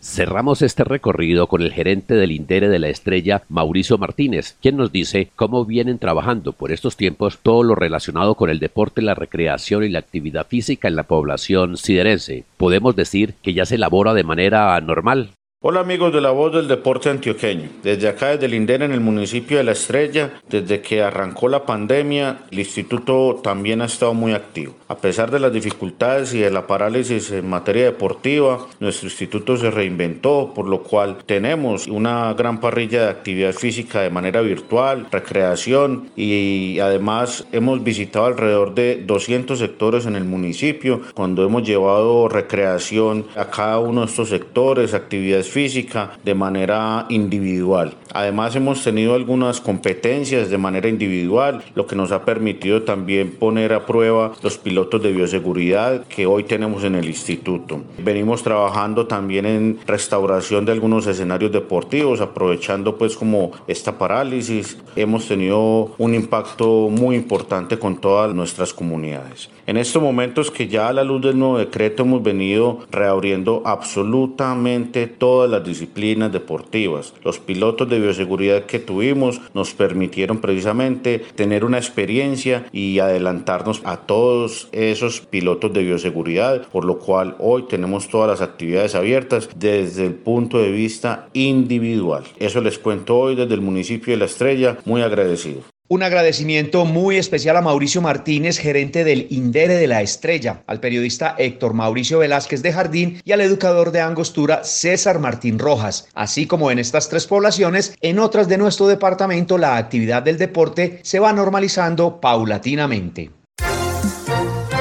Cerramos 0.00 0.60
este 0.60 0.84
recorrido 0.84 1.46
con 1.46 1.62
el 1.62 1.72
gerente 1.72 2.14
del 2.14 2.30
Indere 2.30 2.68
de 2.68 2.78
la 2.78 2.88
Estrella, 2.88 3.42
Mauricio 3.48 3.96
Martínez, 3.96 4.56
quien 4.60 4.76
nos 4.76 4.92
dice 4.92 5.30
cómo 5.34 5.64
vienen 5.64 5.98
trabajando 5.98 6.52
por 6.52 6.72
estos 6.72 6.98
tiempos 6.98 7.38
todo 7.42 7.62
lo 7.62 7.74
relacionado 7.74 8.34
con 8.34 8.50
el 8.50 8.58
deporte, 8.58 9.00
la 9.00 9.14
recreación 9.14 9.82
y 9.82 9.88
la 9.88 10.00
actividad 10.00 10.46
física 10.46 10.88
en 10.88 10.96
la 10.96 11.04
población 11.04 11.78
siderense. 11.78 12.44
Podemos 12.58 12.96
decir 12.96 13.34
que 13.42 13.54
ya 13.54 13.64
se 13.64 13.76
elabora 13.76 14.12
de 14.12 14.24
manera 14.24 14.78
normal. 14.80 15.30
Hola 15.66 15.80
amigos 15.80 16.12
de 16.12 16.20
la 16.20 16.30
voz 16.30 16.52
del 16.52 16.68
deporte 16.68 17.08
antioqueño. 17.08 17.70
Desde 17.82 18.06
acá, 18.06 18.32
desde 18.32 18.44
el 18.44 18.52
INDER 18.52 18.82
en 18.82 18.92
el 18.92 19.00
municipio 19.00 19.56
de 19.56 19.64
La 19.64 19.72
Estrella, 19.72 20.42
desde 20.46 20.82
que 20.82 21.00
arrancó 21.00 21.48
la 21.48 21.64
pandemia, 21.64 22.40
el 22.50 22.58
instituto 22.58 23.40
también 23.42 23.80
ha 23.80 23.86
estado 23.86 24.12
muy 24.12 24.34
activo. 24.34 24.74
A 24.88 24.98
pesar 24.98 25.30
de 25.30 25.40
las 25.40 25.54
dificultades 25.54 26.34
y 26.34 26.40
de 26.40 26.50
la 26.50 26.66
parálisis 26.66 27.30
en 27.30 27.48
materia 27.48 27.84
deportiva, 27.86 28.66
nuestro 28.78 29.08
instituto 29.08 29.56
se 29.56 29.70
reinventó, 29.70 30.52
por 30.54 30.68
lo 30.68 30.82
cual 30.82 31.24
tenemos 31.24 31.86
una 31.86 32.34
gran 32.34 32.60
parrilla 32.60 33.04
de 33.04 33.08
actividad 33.08 33.54
física 33.54 34.02
de 34.02 34.10
manera 34.10 34.42
virtual, 34.42 35.06
recreación 35.10 36.10
y 36.14 36.78
además 36.80 37.46
hemos 37.52 37.82
visitado 37.82 38.26
alrededor 38.26 38.74
de 38.74 39.02
200 39.06 39.58
sectores 39.58 40.04
en 40.04 40.16
el 40.16 40.24
municipio 40.24 41.00
cuando 41.14 41.42
hemos 41.42 41.62
llevado 41.62 42.28
recreación 42.28 43.24
a 43.34 43.46
cada 43.46 43.78
uno 43.78 44.02
de 44.02 44.08
estos 44.08 44.28
sectores, 44.28 44.92
actividades 44.92 45.53
física 45.54 46.18
de 46.24 46.34
manera 46.34 47.06
individual. 47.10 47.94
Además 48.12 48.56
hemos 48.56 48.82
tenido 48.82 49.14
algunas 49.14 49.60
competencias 49.60 50.50
de 50.50 50.58
manera 50.58 50.88
individual, 50.88 51.62
lo 51.76 51.86
que 51.86 51.94
nos 51.94 52.10
ha 52.10 52.24
permitido 52.24 52.82
también 52.82 53.30
poner 53.30 53.72
a 53.72 53.86
prueba 53.86 54.32
los 54.42 54.58
pilotos 54.58 55.00
de 55.00 55.12
bioseguridad 55.12 56.04
que 56.08 56.26
hoy 56.26 56.42
tenemos 56.42 56.82
en 56.82 56.96
el 56.96 57.04
instituto. 57.04 57.82
Venimos 57.98 58.42
trabajando 58.42 59.06
también 59.06 59.46
en 59.46 59.78
restauración 59.86 60.64
de 60.64 60.72
algunos 60.72 61.06
escenarios 61.06 61.52
deportivos, 61.52 62.20
aprovechando 62.20 62.98
pues 62.98 63.16
como 63.16 63.52
esta 63.68 63.96
parálisis. 63.96 64.76
Hemos 64.96 65.28
tenido 65.28 65.94
un 65.98 66.14
impacto 66.14 66.88
muy 66.90 67.14
importante 67.14 67.78
con 67.78 68.00
todas 68.00 68.34
nuestras 68.34 68.74
comunidades. 68.74 69.50
En 69.66 69.78
estos 69.78 70.02
momentos 70.02 70.50
que 70.50 70.68
ya 70.68 70.88
a 70.88 70.92
la 70.92 71.04
luz 71.04 71.22
del 71.22 71.38
nuevo 71.38 71.58
decreto 71.58 72.02
hemos 72.02 72.22
venido 72.22 72.80
reabriendo 72.90 73.62
absolutamente 73.64 75.06
todas 75.06 75.43
las 75.50 75.64
disciplinas 75.64 76.32
deportivas. 76.32 77.14
Los 77.24 77.38
pilotos 77.38 77.88
de 77.88 78.00
bioseguridad 78.00 78.64
que 78.64 78.78
tuvimos 78.78 79.40
nos 79.54 79.72
permitieron 79.74 80.38
precisamente 80.38 81.20
tener 81.34 81.64
una 81.64 81.78
experiencia 81.78 82.66
y 82.72 82.98
adelantarnos 82.98 83.82
a 83.84 83.98
todos 83.98 84.68
esos 84.72 85.20
pilotos 85.20 85.72
de 85.72 85.82
bioseguridad, 85.82 86.68
por 86.68 86.84
lo 86.84 86.98
cual 86.98 87.36
hoy 87.38 87.64
tenemos 87.64 88.08
todas 88.08 88.28
las 88.28 88.48
actividades 88.48 88.94
abiertas 88.94 89.48
desde 89.56 90.06
el 90.06 90.14
punto 90.14 90.58
de 90.58 90.70
vista 90.70 91.28
individual. 91.32 92.24
Eso 92.38 92.60
les 92.60 92.78
cuento 92.78 93.18
hoy 93.18 93.34
desde 93.34 93.54
el 93.54 93.60
municipio 93.60 94.12
de 94.12 94.18
La 94.18 94.26
Estrella, 94.26 94.78
muy 94.84 95.02
agradecido. 95.02 95.73
Un 95.86 96.02
agradecimiento 96.02 96.86
muy 96.86 97.18
especial 97.18 97.58
a 97.58 97.60
Mauricio 97.60 98.00
Martínez, 98.00 98.58
gerente 98.58 99.04
del 99.04 99.26
INDERE 99.28 99.74
de 99.74 99.86
la 99.86 100.00
Estrella, 100.00 100.62
al 100.66 100.80
periodista 100.80 101.34
Héctor 101.36 101.74
Mauricio 101.74 102.20
Velázquez 102.20 102.62
de 102.62 102.72
Jardín 102.72 103.20
y 103.22 103.32
al 103.32 103.42
educador 103.42 103.90
de 103.90 104.00
Angostura 104.00 104.64
César 104.64 105.18
Martín 105.18 105.58
Rojas. 105.58 106.08
Así 106.14 106.46
como 106.46 106.70
en 106.70 106.78
estas 106.78 107.10
tres 107.10 107.26
poblaciones, 107.26 107.94
en 108.00 108.18
otras 108.18 108.48
de 108.48 108.56
nuestro 108.56 108.86
departamento 108.86 109.58
la 109.58 109.76
actividad 109.76 110.22
del 110.22 110.38
deporte 110.38 111.00
se 111.02 111.18
va 111.18 111.34
normalizando 111.34 112.18
paulatinamente. 112.18 113.30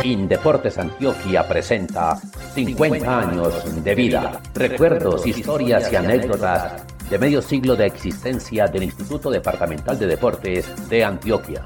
Indeportes 0.06 0.78
Antioquia 0.78 1.46
presenta 1.46 2.18
50 2.56 3.20
años 3.20 3.84
de 3.84 3.94
vida, 3.94 4.42
recuerdos, 4.54 5.28
historias 5.28 5.92
y 5.92 5.98
anécdotas 5.98 6.93
de 7.14 7.20
medio 7.20 7.44
siglo 7.44 7.76
de 7.76 7.86
existencia 7.86 8.66
del 8.66 8.82
Instituto 8.86 9.30
Departamental 9.30 10.00
de 10.00 10.08
Deportes 10.08 10.90
de 10.90 11.04
Antioquia. 11.04 11.64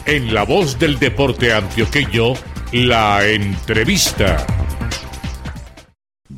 En 0.05 0.35
la 0.35 0.43
voz 0.43 0.79
del 0.79 0.99
deporte 0.99 1.55
antioqueño, 1.55 2.35
la 2.71 3.27
entrevista. 3.27 4.47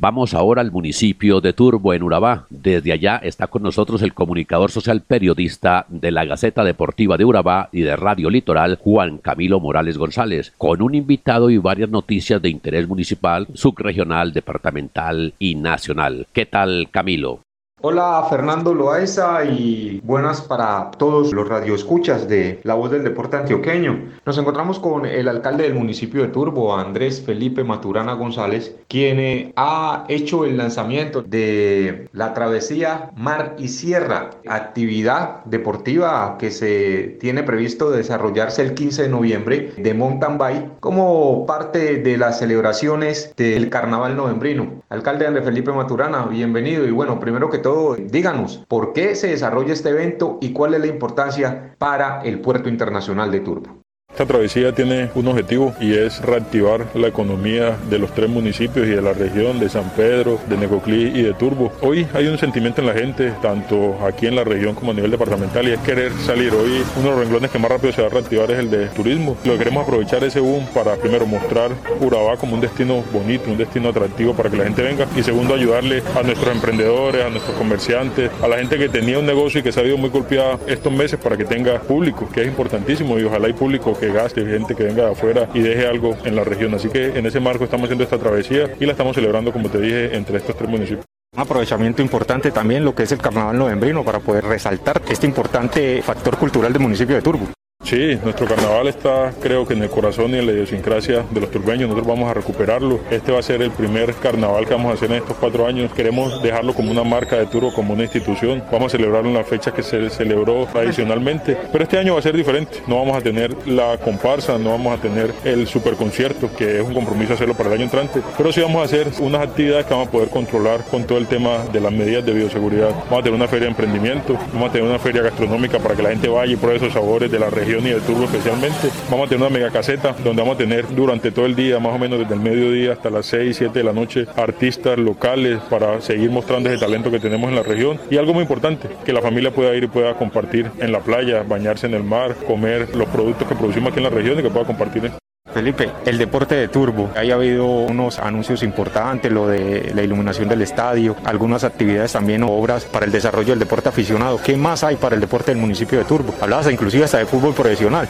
Vamos 0.01 0.33
ahora 0.33 0.61
al 0.61 0.71
municipio 0.71 1.41
de 1.41 1.51
Turbo, 1.51 1.93
en 1.93 2.03
Urabá. 2.03 2.45
Desde 2.49 2.93
allá 2.93 3.17
está 3.17 3.47
con 3.47 3.63
nosotros 3.63 4.01
el 4.01 4.13
comunicador 4.13 4.71
social 4.71 5.01
periodista 5.01 5.85
de 5.89 6.11
la 6.11 6.23
Gaceta 6.23 6.63
Deportiva 6.63 7.17
de 7.17 7.25
Urabá 7.25 7.67
y 7.73 7.81
de 7.81 7.97
Radio 7.97 8.29
Litoral, 8.29 8.77
Juan 8.81 9.17
Camilo 9.17 9.59
Morales 9.59 9.97
González, 9.97 10.53
con 10.57 10.81
un 10.81 10.95
invitado 10.95 11.49
y 11.49 11.57
varias 11.57 11.89
noticias 11.89 12.41
de 12.41 12.47
interés 12.47 12.87
municipal, 12.87 13.45
subregional, 13.53 14.31
departamental 14.31 15.33
y 15.37 15.55
nacional. 15.55 16.27
¿Qué 16.31 16.45
tal, 16.45 16.87
Camilo? 16.91 17.41
Hola 17.81 18.27
Fernando 18.29 18.73
Loaiza 18.73 19.45
y 19.45 20.01
buenas 20.03 20.41
para 20.41 20.91
todos 20.91 21.31
los 21.31 21.47
radioescuchas 21.47 22.27
de 22.27 22.59
La 22.63 22.73
Voz 22.73 22.91
del 22.91 23.05
Deporte 23.05 23.37
Antioqueño. 23.37 24.09
Nos 24.25 24.37
encontramos 24.37 24.79
con 24.79 25.05
el 25.05 25.29
alcalde 25.29 25.63
del 25.63 25.75
municipio 25.75 26.21
de 26.21 26.27
Turbo, 26.27 26.75
Andrés 26.75 27.21
Felipe 27.25 27.63
Maturana 27.63 28.15
González, 28.15 28.75
quien 28.89 29.21
eh, 29.21 29.53
ha 29.55 30.03
hecho 30.09 30.43
el 30.43 30.57
lanzamiento 30.57 31.21
de 31.21 32.09
la 32.11 32.33
travesía 32.33 33.11
Mar 33.15 33.55
y 33.57 33.69
Sierra, 33.69 34.31
actividad 34.45 35.45
deportiva 35.45 36.35
que 36.37 36.51
se 36.51 37.17
tiene 37.21 37.43
previsto 37.43 37.91
desarrollarse 37.91 38.61
el 38.61 38.73
15 38.73 39.03
de 39.03 39.09
noviembre 39.09 39.73
de 39.77 39.93
mountain 39.93 40.37
bike 40.37 40.79
como 40.81 41.45
parte 41.45 41.95
de 41.95 42.17
las 42.17 42.39
celebraciones 42.39 43.33
del 43.37 43.69
carnaval 43.69 44.17
novembrino. 44.17 44.81
Alcalde 44.89 45.27
Andrés 45.27 45.45
Felipe 45.45 45.71
Maturana, 45.71 46.25
bienvenido 46.25 46.85
y 46.85 46.91
bueno, 46.91 47.21
primero 47.21 47.49
que 47.49 47.59
todo 47.59 47.68
díganos 47.97 48.65
por 48.67 48.93
qué 48.93 49.15
se 49.15 49.27
desarrolla 49.27 49.73
este 49.73 49.89
evento 49.89 50.37
y 50.41 50.53
cuál 50.53 50.73
es 50.73 50.81
la 50.81 50.87
importancia 50.87 51.75
para 51.77 52.21
el 52.23 52.39
puerto 52.41 52.69
internacional 52.69 53.31
de 53.31 53.39
Turbo. 53.41 53.81
Esta 54.11 54.33
travesía 54.33 54.73
tiene 54.73 55.09
un 55.15 55.29
objetivo 55.29 55.73
y 55.79 55.93
es 55.93 56.19
reactivar 56.21 56.87
la 56.93 57.07
economía 57.07 57.77
de 57.89 57.99
los 57.99 58.13
tres 58.13 58.27
municipios 58.27 58.85
y 58.85 58.89
de 58.89 59.01
la 59.01 59.13
región 59.13 59.61
de 59.61 59.69
San 59.69 59.89
Pedro, 59.91 60.39
de 60.49 60.57
Necoclí 60.57 61.17
y 61.17 61.21
de 61.21 61.33
Turbo. 61.33 61.71
Hoy 61.79 62.05
hay 62.13 62.27
un 62.27 62.37
sentimiento 62.37 62.81
en 62.81 62.87
la 62.87 62.93
gente, 62.93 63.31
tanto 63.41 63.97
aquí 64.05 64.27
en 64.27 64.35
la 64.35 64.43
región 64.43 64.75
como 64.75 64.91
a 64.91 64.93
nivel 64.93 65.11
departamental, 65.11 65.69
y 65.69 65.71
es 65.71 65.79
querer 65.79 66.11
salir. 66.25 66.53
Hoy 66.53 66.83
uno 66.97 67.03
de 67.03 67.11
los 67.11 67.19
renglones 67.19 67.49
que 67.49 67.59
más 67.59 67.71
rápido 67.71 67.93
se 67.93 68.01
va 68.01 68.07
a 68.07 68.09
reactivar 68.09 68.51
es 68.51 68.59
el 68.59 68.69
de 68.69 68.87
turismo. 68.87 69.37
Lo 69.45 69.53
que 69.53 69.59
queremos 69.59 69.83
aprovechar 69.83 70.21
ese 70.25 70.41
boom 70.41 70.65
para 70.73 70.95
primero 70.97 71.25
mostrar 71.25 71.71
Urabá 72.01 72.35
como 72.35 72.55
un 72.55 72.61
destino 72.61 73.01
bonito, 73.13 73.49
un 73.49 73.57
destino 73.57 73.87
atractivo 73.87 74.33
para 74.33 74.49
que 74.49 74.57
la 74.57 74.65
gente 74.65 74.81
venga 74.81 75.07
y 75.15 75.23
segundo 75.23 75.53
ayudarle 75.53 76.03
a 76.17 76.23
nuestros 76.23 76.53
emprendedores, 76.53 77.23
a 77.23 77.29
nuestros 77.29 77.55
comerciantes, 77.55 78.29
a 78.41 78.49
la 78.49 78.57
gente 78.57 78.77
que 78.77 78.89
tenía 78.89 79.17
un 79.17 79.25
negocio 79.25 79.61
y 79.61 79.63
que 79.63 79.71
se 79.71 79.79
ha 79.79 79.83
ido 79.83 79.97
muy 79.97 80.09
golpeada 80.09 80.59
estos 80.67 80.91
meses 80.91 81.17
para 81.19 81.37
que 81.37 81.45
tenga 81.45 81.79
público, 81.79 82.27
que 82.33 82.41
es 82.41 82.47
importantísimo 82.47 83.17
y 83.17 83.23
ojalá 83.23 83.47
hay 83.47 83.53
público 83.53 83.95
que 83.99 84.11
gaste, 84.11 84.45
gente 84.45 84.75
que 84.75 84.83
venga 84.83 85.05
de 85.05 85.11
afuera 85.11 85.49
y 85.53 85.59
deje 85.59 85.87
algo 85.87 86.15
en 86.23 86.35
la 86.35 86.43
región. 86.43 86.73
Así 86.73 86.89
que 86.89 87.17
en 87.17 87.25
ese 87.25 87.39
marco 87.39 87.63
estamos 87.63 87.85
haciendo 87.85 88.03
esta 88.03 88.17
travesía 88.17 88.73
y 88.79 88.85
la 88.85 88.93
estamos 88.93 89.15
celebrando, 89.15 89.51
como 89.51 89.69
te 89.69 89.79
dije, 89.79 90.15
entre 90.15 90.37
estos 90.37 90.55
tres 90.55 90.69
municipios. 90.69 91.05
Un 91.35 91.41
aprovechamiento 91.41 92.01
importante 92.01 92.51
también 92.51 92.83
lo 92.83 92.95
que 92.95 93.03
es 93.03 93.11
el 93.11 93.19
carnaval 93.19 93.57
novembrino 93.57 94.03
para 94.03 94.19
poder 94.19 94.45
resaltar 94.45 95.01
este 95.07 95.27
importante 95.27 96.01
factor 96.01 96.37
cultural 96.37 96.73
del 96.73 96.81
municipio 96.81 97.15
de 97.15 97.21
Turbo. 97.21 97.47
Sí, 97.89 98.19
nuestro 98.23 98.45
carnaval 98.45 98.87
está 98.87 99.33
creo 99.41 99.65
que 99.65 99.73
en 99.73 99.81
el 99.81 99.89
corazón 99.89 100.35
y 100.35 100.37
en 100.37 100.45
la 100.45 100.51
idiosincrasia 100.51 101.25
de 101.31 101.41
los 101.41 101.49
turbeños. 101.49 101.89
Nosotros 101.89 102.07
vamos 102.07 102.29
a 102.29 102.35
recuperarlo. 102.35 102.99
Este 103.09 103.31
va 103.31 103.39
a 103.39 103.41
ser 103.41 103.63
el 103.63 103.71
primer 103.71 104.13
carnaval 104.13 104.67
que 104.67 104.73
vamos 104.75 104.91
a 104.91 104.93
hacer 104.93 105.09
en 105.09 105.17
estos 105.17 105.37
cuatro 105.37 105.65
años. 105.65 105.91
Queremos 105.93 106.43
dejarlo 106.43 106.75
como 106.75 106.91
una 106.91 107.03
marca 107.03 107.37
de 107.37 107.47
Turbo, 107.47 107.73
como 107.73 107.93
una 107.93 108.03
institución. 108.03 108.61
Vamos 108.71 108.93
a 108.93 108.97
celebrarlo 108.97 109.29
en 109.29 109.35
la 109.35 109.43
fecha 109.43 109.73
que 109.73 109.81
se 109.81 110.09
celebró 110.11 110.67
tradicionalmente. 110.67 111.57
Pero 111.71 111.83
este 111.83 111.97
año 111.97 112.13
va 112.13 112.19
a 112.19 112.21
ser 112.21 112.35
diferente. 112.35 112.83
No 112.85 112.99
vamos 112.99 113.17
a 113.17 113.21
tener 113.21 113.55
la 113.65 113.97
comparsa, 113.97 114.59
no 114.59 114.71
vamos 114.71 114.99
a 114.99 115.01
tener 115.01 115.33
el 115.43 115.65
superconcierto, 115.65 116.51
que 116.55 116.81
es 116.81 116.85
un 116.85 116.93
compromiso 116.93 117.33
hacerlo 117.33 117.55
para 117.55 117.69
el 117.69 117.75
año 117.75 117.85
entrante. 117.85 118.21
Pero 118.37 118.51
sí 118.51 118.61
vamos 118.61 118.81
a 118.81 118.85
hacer 118.85 119.07
unas 119.19 119.41
actividades 119.41 119.87
que 119.87 119.93
vamos 119.93 120.09
a 120.09 120.11
poder 120.11 120.29
controlar 120.29 120.83
con 120.91 121.05
todo 121.05 121.17
el 121.17 121.25
tema 121.25 121.65
de 121.71 121.79
las 121.79 121.91
medidas 121.91 122.23
de 122.23 122.33
bioseguridad. 122.33 122.91
Vamos 123.05 123.21
a 123.21 123.23
tener 123.23 123.33
una 123.33 123.47
feria 123.47 123.65
de 123.65 123.71
emprendimiento, 123.71 124.37
vamos 124.53 124.69
a 124.69 124.73
tener 124.73 124.87
una 124.87 124.99
feria 124.99 125.23
gastronómica 125.23 125.79
para 125.79 125.95
que 125.95 126.03
la 126.03 126.09
gente 126.09 126.27
vaya 126.27 126.53
y 126.53 126.55
pruebe 126.55 126.77
esos 126.77 126.93
sabores 126.93 127.31
de 127.31 127.39
la 127.39 127.49
región 127.49 127.68
y 127.77 127.81
del 127.81 128.01
turbo 128.01 128.23
especialmente. 128.23 128.89
Vamos 129.11 129.27
a 129.27 129.29
tener 129.29 129.45
una 129.45 129.53
mega 129.53 129.69
caseta 129.69 130.15
donde 130.23 130.41
vamos 130.41 130.55
a 130.55 130.57
tener 130.57 130.87
durante 130.95 131.29
todo 131.29 131.45
el 131.45 131.55
día, 131.55 131.79
más 131.79 131.93
o 131.93 131.99
menos 131.99 132.17
desde 132.17 132.33
el 132.33 132.39
mediodía 132.39 132.93
hasta 132.93 133.11
las 133.11 133.27
6, 133.27 133.55
7 133.55 133.77
de 133.77 133.83
la 133.83 133.93
noche, 133.93 134.25
artistas 134.35 134.97
locales 134.97 135.59
para 135.69 136.01
seguir 136.01 136.31
mostrando 136.31 136.69
ese 136.69 136.79
talento 136.79 137.11
que 137.11 137.19
tenemos 137.19 137.49
en 137.49 137.55
la 137.55 137.63
región. 137.63 137.99
Y 138.09 138.17
algo 138.17 138.33
muy 138.33 138.41
importante, 138.41 138.89
que 139.05 139.13
la 139.13 139.21
familia 139.21 139.51
pueda 139.51 139.75
ir 139.75 139.83
y 139.83 139.87
pueda 139.87 140.15
compartir 140.15 140.71
en 140.79 140.91
la 140.91 140.99
playa, 140.99 141.43
bañarse 141.43 141.85
en 141.85 141.93
el 141.93 142.03
mar, 142.03 142.35
comer 142.47 142.95
los 142.95 143.07
productos 143.09 143.47
que 143.47 143.55
producimos 143.55 143.91
aquí 143.91 143.99
en 143.99 144.05
la 144.05 144.09
región 144.09 144.39
y 144.39 144.41
que 144.41 144.49
pueda 144.49 144.65
compartir. 144.65 145.11
Felipe, 145.53 145.91
el 146.05 146.17
deporte 146.17 146.55
de 146.55 146.67
turbo, 146.67 147.09
ha 147.15 147.19
habido 147.19 147.65
unos 147.65 148.19
anuncios 148.19 148.63
importantes, 148.63 149.31
lo 149.31 149.47
de 149.47 149.91
la 149.95 150.03
iluminación 150.03 150.47
del 150.47 150.61
estadio, 150.61 151.15
algunas 151.25 151.63
actividades 151.63 152.13
también, 152.13 152.43
obras 152.43 152.85
para 152.85 153.05
el 153.05 153.11
desarrollo 153.11 153.49
del 153.49 153.59
deporte 153.59 153.89
aficionado. 153.89 154.39
¿Qué 154.43 154.55
más 154.55 154.83
hay 154.83 154.95
para 154.95 155.15
el 155.15 155.21
deporte 155.21 155.51
del 155.51 155.59
municipio 155.59 155.97
de 155.97 156.05
Turbo? 156.05 156.33
Hablabas 156.39 156.71
inclusive 156.71 157.05
hasta 157.05 157.17
de 157.17 157.25
fútbol 157.25 157.53
profesional. 157.53 158.09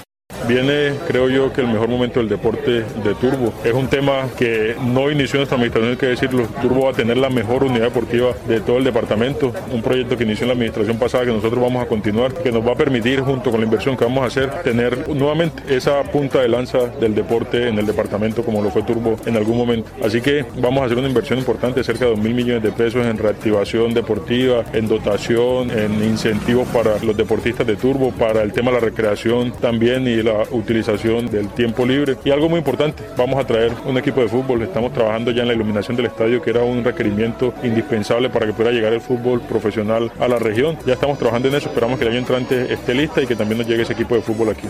Viene, 0.50 0.96
creo 1.08 1.30
yo, 1.30 1.54
que 1.54 1.62
el 1.62 1.68
mejor 1.68 1.90
momento 1.90 2.20
del 2.20 2.28
deporte 2.28 2.82
de 2.82 3.14
Turbo. 3.22 3.54
Es 3.64 3.72
un 3.72 3.88
tema 3.88 4.28
que 4.36 4.76
no 4.84 5.12
inició 5.12 5.38
nuestra 5.38 5.58
administración, 5.58 5.92
hay 5.92 5.98
que 5.98 6.08
decirlo. 6.08 6.48
Turbo 6.60 6.86
va 6.86 6.90
a 6.90 6.94
tener 6.94 7.18
la 7.18 7.30
mejor 7.30 7.64
unidad 7.64 7.84
deportiva 7.84 8.34
de 8.48 8.60
todo 8.60 8.80
el 8.80 8.84
departamento. 8.84 9.54
Un 9.72 9.84
proyecto 9.84 10.18
que 10.18 10.24
inició 10.24 10.46
en 10.46 10.48
la 10.48 10.54
administración 10.54 10.98
pasada 10.98 11.26
que 11.26 11.32
nosotros 11.32 11.62
vamos 11.62 11.84
a 11.84 11.86
continuar, 11.86 12.34
que 12.34 12.52
nos 12.52 12.68
va 12.68 12.72
a 12.72 12.76
permitir, 12.76 13.22
junto 13.22 13.52
con 13.52 13.60
la 13.60 13.68
inversión 13.68 13.96
que 13.96 14.06
vamos 14.06 14.24
a 14.24 14.26
hacer, 14.26 14.50
tener 14.64 15.08
nuevamente 15.10 15.62
esa 15.70 16.02
punta 16.02 16.42
de 16.42 16.48
lanza 16.48 16.80
del 17.00 17.14
deporte 17.14 17.68
en 17.68 17.78
el 17.78 17.86
departamento 17.86 18.42
como 18.42 18.64
lo 18.64 18.72
fue 18.72 18.82
Turbo 18.82 19.18
en 19.28 19.38
algún 19.38 19.56
momento. 19.56 19.92
Así 20.04 20.20
que 20.20 20.46
vamos 20.56 20.82
a 20.82 20.86
hacer 20.86 20.98
una 20.98 21.10
inversión 21.10 21.38
importante, 21.38 21.84
cerca 21.84 22.06
de 22.06 22.12
2 22.12 22.22
mil 22.22 22.34
millones 22.34 22.64
de 22.64 22.72
pesos 22.72 23.06
en 23.06 23.20
reactivación 23.20 23.94
deportiva, 23.94 24.64
en 24.74 24.88
dotación, 24.88 25.70
en 25.70 26.04
incentivos 26.04 26.68
para 26.70 26.98
los 27.04 27.16
deportistas 27.16 27.68
de 27.68 27.76
Turbo, 27.76 28.10
para 28.10 28.42
el 28.42 28.52
tema 28.52 28.72
de 28.72 28.78
la 28.78 28.86
recreación 28.86 29.52
también 29.52 30.08
y 30.08 30.24
la 30.24 30.39
utilización 30.52 31.28
del 31.28 31.50
tiempo 31.50 31.86
libre. 31.86 32.18
Y 32.24 32.32
algo 32.32 32.50
muy 32.50 32.60
importante, 32.60 33.04
vamos 33.18 33.40
a 33.40 33.46
traer 33.46 33.72
un 33.86 33.98
equipo 33.98 34.22
de 34.22 34.28
fútbol. 34.28 34.62
Estamos 34.62 34.94
trabajando 34.94 35.32
ya 35.32 35.42
en 35.42 35.48
la 35.48 35.54
iluminación 35.54 35.98
del 35.98 36.08
estadio, 36.08 36.42
que 36.42 36.50
era 36.50 36.64
un 36.64 36.84
requerimiento 36.84 37.54
indispensable 37.64 38.30
para 38.30 38.46
que 38.46 38.54
pueda 38.54 38.72
llegar 38.72 38.94
el 38.94 39.02
fútbol 39.02 39.42
profesional 39.42 40.12
a 40.20 40.28
la 40.28 40.40
región. 40.40 40.78
Ya 40.86 40.94
estamos 40.94 41.18
trabajando 41.18 41.48
en 41.48 41.56
eso, 41.56 41.70
esperamos 41.70 41.98
que 41.98 42.06
el 42.06 42.12
año 42.12 42.20
entrante 42.20 42.74
esté 42.74 42.94
lista 42.94 43.22
y 43.22 43.28
que 43.28 43.36
también 43.36 43.60
nos 43.60 43.68
llegue 43.68 43.84
ese 43.84 43.94
equipo 43.94 44.16
de 44.16 44.22
fútbol 44.22 44.50
aquí. 44.50 44.68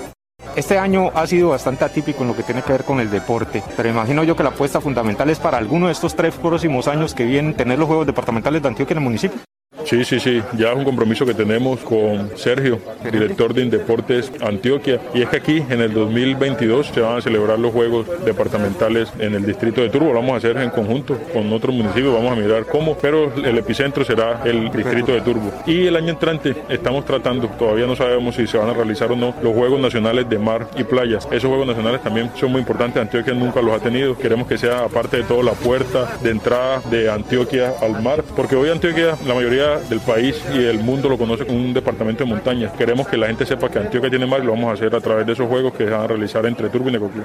Este 0.56 0.78
año 0.78 1.12
ha 1.14 1.28
sido 1.28 1.50
bastante 1.50 1.86
atípico 1.86 2.24
en 2.24 2.30
lo 2.30 2.36
que 2.36 2.44
tiene 2.44 2.62
que 2.64 2.72
ver 2.72 2.84
con 2.84 3.00
el 3.00 3.10
deporte, 3.10 3.64
pero 3.78 3.90
imagino 3.90 4.24
yo 4.24 4.36
que 4.36 4.44
la 4.44 4.50
apuesta 4.50 4.82
fundamental 4.82 5.30
es 5.30 5.40
para 5.40 5.58
alguno 5.58 5.86
de 5.88 5.94
estos 5.94 6.16
tres 6.16 6.36
próximos 6.36 6.88
años 6.88 7.14
que 7.14 7.24
vienen 7.24 7.54
tener 7.54 7.78
los 7.78 7.88
Juegos 7.88 8.08
Departamentales 8.08 8.62
de 8.62 8.68
Antioquia 8.68 8.94
en 8.94 8.98
el 8.98 9.04
municipio. 9.04 9.40
Sí, 9.86 10.04
sí, 10.04 10.20
sí, 10.20 10.42
ya 10.58 10.72
es 10.72 10.78
un 10.78 10.84
compromiso 10.84 11.26
que 11.26 11.34
tenemos 11.34 11.80
con 11.80 12.38
Sergio, 12.38 12.80
director 13.12 13.54
de 13.54 13.64
Indeportes 13.64 14.32
Antioquia, 14.42 15.00
y 15.14 15.22
es 15.22 15.30
que 15.30 15.38
aquí 15.38 15.64
en 15.70 15.82
el 15.82 15.94
2022 15.94 16.88
se 16.88 17.02
van 17.02 17.18
a 17.18 17.22
celebrar 17.22 17.58
los 17.58 17.72
Juegos 17.72 18.06
Departamentales 18.24 19.12
en 19.20 19.34
el 19.34 19.46
distrito 19.46 19.82
de 19.82 19.90
Turbo, 19.90 20.08
lo 20.08 20.16
vamos 20.16 20.34
a 20.34 20.38
hacer 20.38 20.58
en 20.58 20.70
conjunto 20.70 21.18
con 21.34 21.52
otros 21.54 21.74
municipios, 21.74 22.14
vamos 22.14 22.32
a 22.32 22.36
mirar 22.36 22.66
cómo, 22.66 22.98
pero 22.98 23.34
el 23.36 23.58
epicentro 23.58 24.04
será 24.04 24.42
el 24.46 24.72
distrito 24.72 25.12
de 25.12 25.22
Turbo. 25.22 25.52
Y 25.66 25.88
el 25.88 25.96
año 25.96 26.10
entrante 26.10 26.56
estamos 26.70 27.06
tratando, 27.06 27.48
todavía 27.48 27.88
no 27.88 27.96
sabemos 27.96 28.36
si 28.36 28.46
se 28.48 28.58
van 28.58 28.70
a 28.70 28.74
realizar 28.74 29.12
o 29.12 29.16
no, 29.16 29.34
los 29.42 29.54
Juegos 29.54 29.80
Nacionales 29.80 30.30
de 30.30 30.38
Mar 30.38 30.68
y 30.78 30.84
Playas. 30.84 31.28
Esos 31.32 31.50
Juegos 31.50 31.68
Nacionales 31.68 32.02
también 32.04 32.32
son 32.36 32.52
muy 32.52 32.62
importantes, 32.62 33.02
Antioquia 33.02 33.34
nunca 33.34 33.62
los 33.62 33.74
ha 33.74 33.80
tenido, 33.80 34.18
queremos 34.18 34.48
que 34.48 34.58
sea 34.58 34.84
aparte 34.84 35.18
de 35.18 35.24
todo 35.24 35.42
la 35.42 35.54
puerta 35.54 36.18
de 36.22 36.30
entrada 36.30 36.82
de 36.92 37.10
Antioquia 37.10 37.74
al 37.82 38.02
mar, 38.02 38.24
porque 38.36 38.56
hoy 38.56 38.70
Antioquia, 38.70 39.16
la 39.26 39.34
mayoría 39.34 39.69
del 39.78 40.00
país 40.00 40.42
y 40.54 40.64
el 40.64 40.80
mundo 40.80 41.10
lo 41.10 41.18
conoce 41.18 41.46
como 41.46 41.60
un 41.60 41.74
departamento 41.74 42.24
de 42.24 42.30
montaña. 42.30 42.72
Queremos 42.74 43.08
que 43.08 43.18
la 43.18 43.28
gente 43.28 43.46
sepa 43.46 43.70
que 43.70 43.80
Antioquia 43.80 44.10
tiene 44.10 44.26
mar 44.26 44.42
y 44.42 44.46
lo 44.46 44.54
vamos 44.54 44.70
a 44.70 44.74
hacer 44.74 44.96
a 44.96 45.00
través 45.00 45.26
de 45.26 45.34
esos 45.34 45.48
juegos 45.48 45.74
que 45.74 45.86
se 45.86 45.92
van 45.92 46.02
a 46.02 46.08
realizar 46.08 46.46
entre 46.46 46.70
Turbo 46.70 46.90
y 46.90 46.94
Necoclí. 46.94 47.22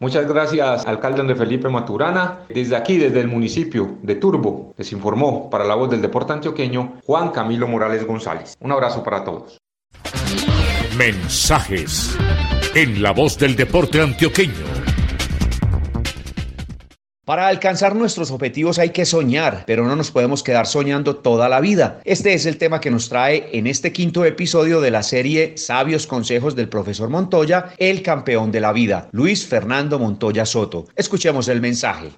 Muchas 0.00 0.26
gracias, 0.26 0.84
alcalde 0.84 1.20
André 1.20 1.36
Felipe 1.36 1.68
Maturana. 1.68 2.40
Desde 2.48 2.74
aquí, 2.74 2.98
desde 2.98 3.20
el 3.20 3.28
municipio 3.28 3.98
de 4.02 4.16
Turbo, 4.16 4.74
les 4.76 4.90
informó 4.92 5.48
para 5.48 5.64
la 5.64 5.76
voz 5.76 5.90
del 5.90 6.02
deporte 6.02 6.32
antioqueño 6.32 6.94
Juan 7.04 7.30
Camilo 7.30 7.68
Morales 7.68 8.04
González. 8.04 8.56
Un 8.58 8.72
abrazo 8.72 9.04
para 9.04 9.22
todos. 9.22 9.58
Mensajes 10.98 12.18
en 12.74 13.00
la 13.02 13.12
voz 13.12 13.38
del 13.38 13.54
deporte 13.54 14.00
antioqueño. 14.00 14.91
Para 17.24 17.46
alcanzar 17.46 17.94
nuestros 17.94 18.32
objetivos 18.32 18.80
hay 18.80 18.90
que 18.90 19.04
soñar, 19.04 19.62
pero 19.64 19.86
no 19.86 19.94
nos 19.94 20.10
podemos 20.10 20.42
quedar 20.42 20.66
soñando 20.66 21.14
toda 21.14 21.48
la 21.48 21.60
vida. 21.60 22.00
Este 22.04 22.34
es 22.34 22.46
el 22.46 22.58
tema 22.58 22.80
que 22.80 22.90
nos 22.90 23.08
trae 23.08 23.48
en 23.52 23.68
este 23.68 23.92
quinto 23.92 24.24
episodio 24.24 24.80
de 24.80 24.90
la 24.90 25.04
serie 25.04 25.56
Sabios 25.56 26.08
Consejos 26.08 26.56
del 26.56 26.68
Profesor 26.68 27.10
Montoya, 27.10 27.74
el 27.78 28.02
campeón 28.02 28.50
de 28.50 28.60
la 28.60 28.72
vida, 28.72 29.08
Luis 29.12 29.46
Fernando 29.46 30.00
Montoya 30.00 30.44
Soto. 30.44 30.86
Escuchemos 30.96 31.46
el 31.46 31.60
mensaje. 31.60 32.10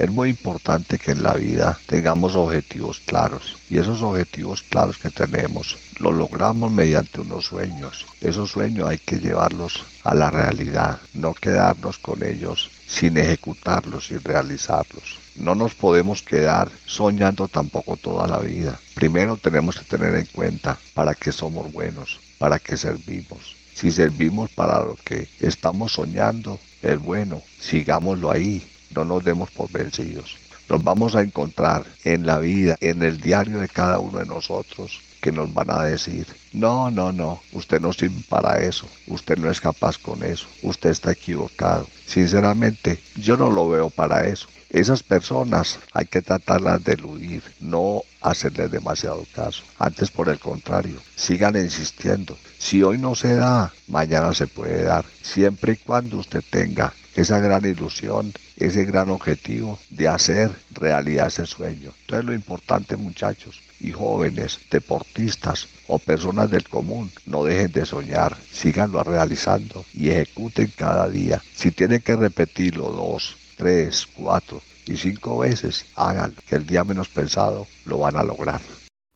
Es 0.00 0.10
muy 0.10 0.30
importante 0.30 0.98
que 0.98 1.10
en 1.10 1.22
la 1.22 1.34
vida 1.34 1.78
tengamos 1.84 2.34
objetivos 2.34 3.02
claros 3.04 3.58
y 3.68 3.76
esos 3.76 4.00
objetivos 4.00 4.62
claros 4.62 4.96
que 4.96 5.10
tenemos 5.10 5.76
los 5.98 6.14
logramos 6.14 6.72
mediante 6.72 7.20
unos 7.20 7.44
sueños. 7.44 8.06
Esos 8.22 8.50
sueños 8.50 8.88
hay 8.88 8.96
que 8.96 9.18
llevarlos 9.18 9.84
a 10.02 10.14
la 10.14 10.30
realidad, 10.30 10.98
no 11.12 11.34
quedarnos 11.34 11.98
con 11.98 12.24
ellos 12.24 12.70
sin 12.86 13.18
ejecutarlos, 13.18 14.06
sin 14.06 14.24
realizarlos. 14.24 15.18
No 15.36 15.54
nos 15.54 15.74
podemos 15.74 16.22
quedar 16.22 16.70
soñando 16.86 17.46
tampoco 17.46 17.98
toda 17.98 18.26
la 18.26 18.38
vida. 18.38 18.80
Primero 18.94 19.36
tenemos 19.36 19.78
que 19.78 19.84
tener 19.84 20.14
en 20.14 20.26
cuenta 20.32 20.78
para 20.94 21.14
qué 21.14 21.30
somos 21.30 21.70
buenos, 21.74 22.20
para 22.38 22.58
qué 22.58 22.78
servimos. 22.78 23.54
Si 23.74 23.90
servimos 23.90 24.48
para 24.48 24.82
lo 24.82 24.96
que 25.04 25.28
estamos 25.40 25.92
soñando, 25.92 26.58
es 26.80 26.98
bueno, 26.98 27.42
sigámoslo 27.60 28.30
ahí, 28.30 28.66
no 28.94 29.04
nos 29.04 29.24
demos 29.24 29.50
por 29.50 29.70
vencidos. 29.70 30.36
Nos 30.68 30.84
vamos 30.84 31.16
a 31.16 31.22
encontrar 31.22 31.84
en 32.04 32.26
la 32.26 32.38
vida, 32.38 32.76
en 32.80 33.02
el 33.02 33.20
diario 33.20 33.58
de 33.58 33.68
cada 33.68 33.98
uno 33.98 34.18
de 34.20 34.26
nosotros, 34.26 35.00
que 35.20 35.32
nos 35.32 35.52
van 35.52 35.70
a 35.70 35.82
decir, 35.84 36.26
no, 36.52 36.90
no, 36.90 37.12
no, 37.12 37.42
usted 37.52 37.80
no 37.80 37.92
sirve 37.92 38.22
para 38.28 38.60
eso, 38.62 38.86
usted 39.06 39.36
no 39.36 39.50
es 39.50 39.60
capaz 39.60 39.98
con 39.98 40.22
eso, 40.22 40.46
usted 40.62 40.90
está 40.90 41.12
equivocado. 41.12 41.86
Sinceramente, 42.06 43.00
yo 43.16 43.36
no 43.36 43.50
lo 43.50 43.68
veo 43.68 43.90
para 43.90 44.26
eso. 44.26 44.48
Esas 44.70 45.02
personas 45.02 45.80
hay 45.92 46.06
que 46.06 46.22
tratarlas 46.22 46.84
de 46.84 46.92
eludir, 46.92 47.42
no 47.58 48.02
hacerles 48.20 48.70
demasiado 48.70 49.26
caso. 49.34 49.64
Antes, 49.78 50.12
por 50.12 50.28
el 50.28 50.38
contrario, 50.38 51.00
sigan 51.16 51.56
insistiendo. 51.56 52.38
Si 52.58 52.82
hoy 52.82 52.96
no 52.96 53.16
se 53.16 53.34
da, 53.34 53.72
mañana 53.88 54.32
se 54.32 54.46
puede 54.46 54.84
dar, 54.84 55.04
siempre 55.22 55.72
y 55.72 55.76
cuando 55.76 56.18
usted 56.18 56.44
tenga 56.48 56.94
esa 57.20 57.38
gran 57.38 57.64
ilusión, 57.64 58.32
ese 58.56 58.84
gran 58.84 59.10
objetivo 59.10 59.78
de 59.90 60.08
hacer 60.08 60.50
realidad 60.72 61.28
ese 61.28 61.46
sueño. 61.46 61.92
Entonces 62.00 62.24
lo 62.24 62.34
importante 62.34 62.96
muchachos 62.96 63.60
y 63.78 63.92
jóvenes, 63.92 64.58
deportistas 64.70 65.68
o 65.86 65.98
personas 65.98 66.50
del 66.50 66.68
común, 66.68 67.10
no 67.26 67.44
dejen 67.44 67.72
de 67.72 67.86
soñar, 67.86 68.36
síganlo 68.52 69.02
realizando 69.02 69.84
y 69.92 70.10
ejecuten 70.10 70.72
cada 70.76 71.08
día. 71.08 71.42
Si 71.54 71.70
tienen 71.70 72.00
que 72.00 72.16
repetirlo 72.16 72.90
dos, 72.90 73.36
tres, 73.56 74.06
cuatro 74.14 74.62
y 74.86 74.96
cinco 74.96 75.38
veces, 75.38 75.86
hagan 75.96 76.34
que 76.48 76.56
el 76.56 76.66
día 76.66 76.84
menos 76.84 77.08
pensado 77.08 77.66
lo 77.84 77.98
van 77.98 78.16
a 78.16 78.22
lograr. 78.22 78.60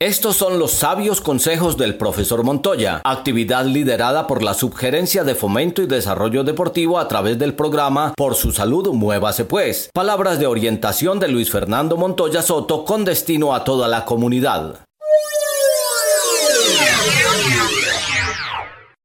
Estos 0.04 0.36
son 0.36 0.58
los 0.58 0.72
sabios 0.72 1.22
consejos 1.22 1.78
del 1.78 1.96
profesor 1.96 2.42
Montoya, 2.42 3.00
actividad 3.04 3.64
liderada 3.64 4.26
por 4.26 4.42
la 4.42 4.52
Subgerencia 4.52 5.24
de 5.24 5.34
Fomento 5.34 5.80
y 5.80 5.86
Desarrollo 5.86 6.44
Deportivo 6.44 6.98
a 6.98 7.08
través 7.08 7.38
del 7.38 7.54
programa 7.54 8.12
Por 8.14 8.34
su 8.34 8.52
salud, 8.52 8.92
muévase 8.92 9.46
pues. 9.46 9.88
Palabras 9.94 10.38
de 10.38 10.46
orientación 10.46 11.20
de 11.20 11.28
Luis 11.28 11.50
Fernando 11.50 11.96
Montoya 11.96 12.42
Soto 12.42 12.84
con 12.84 13.06
destino 13.06 13.54
a 13.54 13.64
toda 13.64 13.88
la 13.88 14.04
comunidad. 14.04 14.83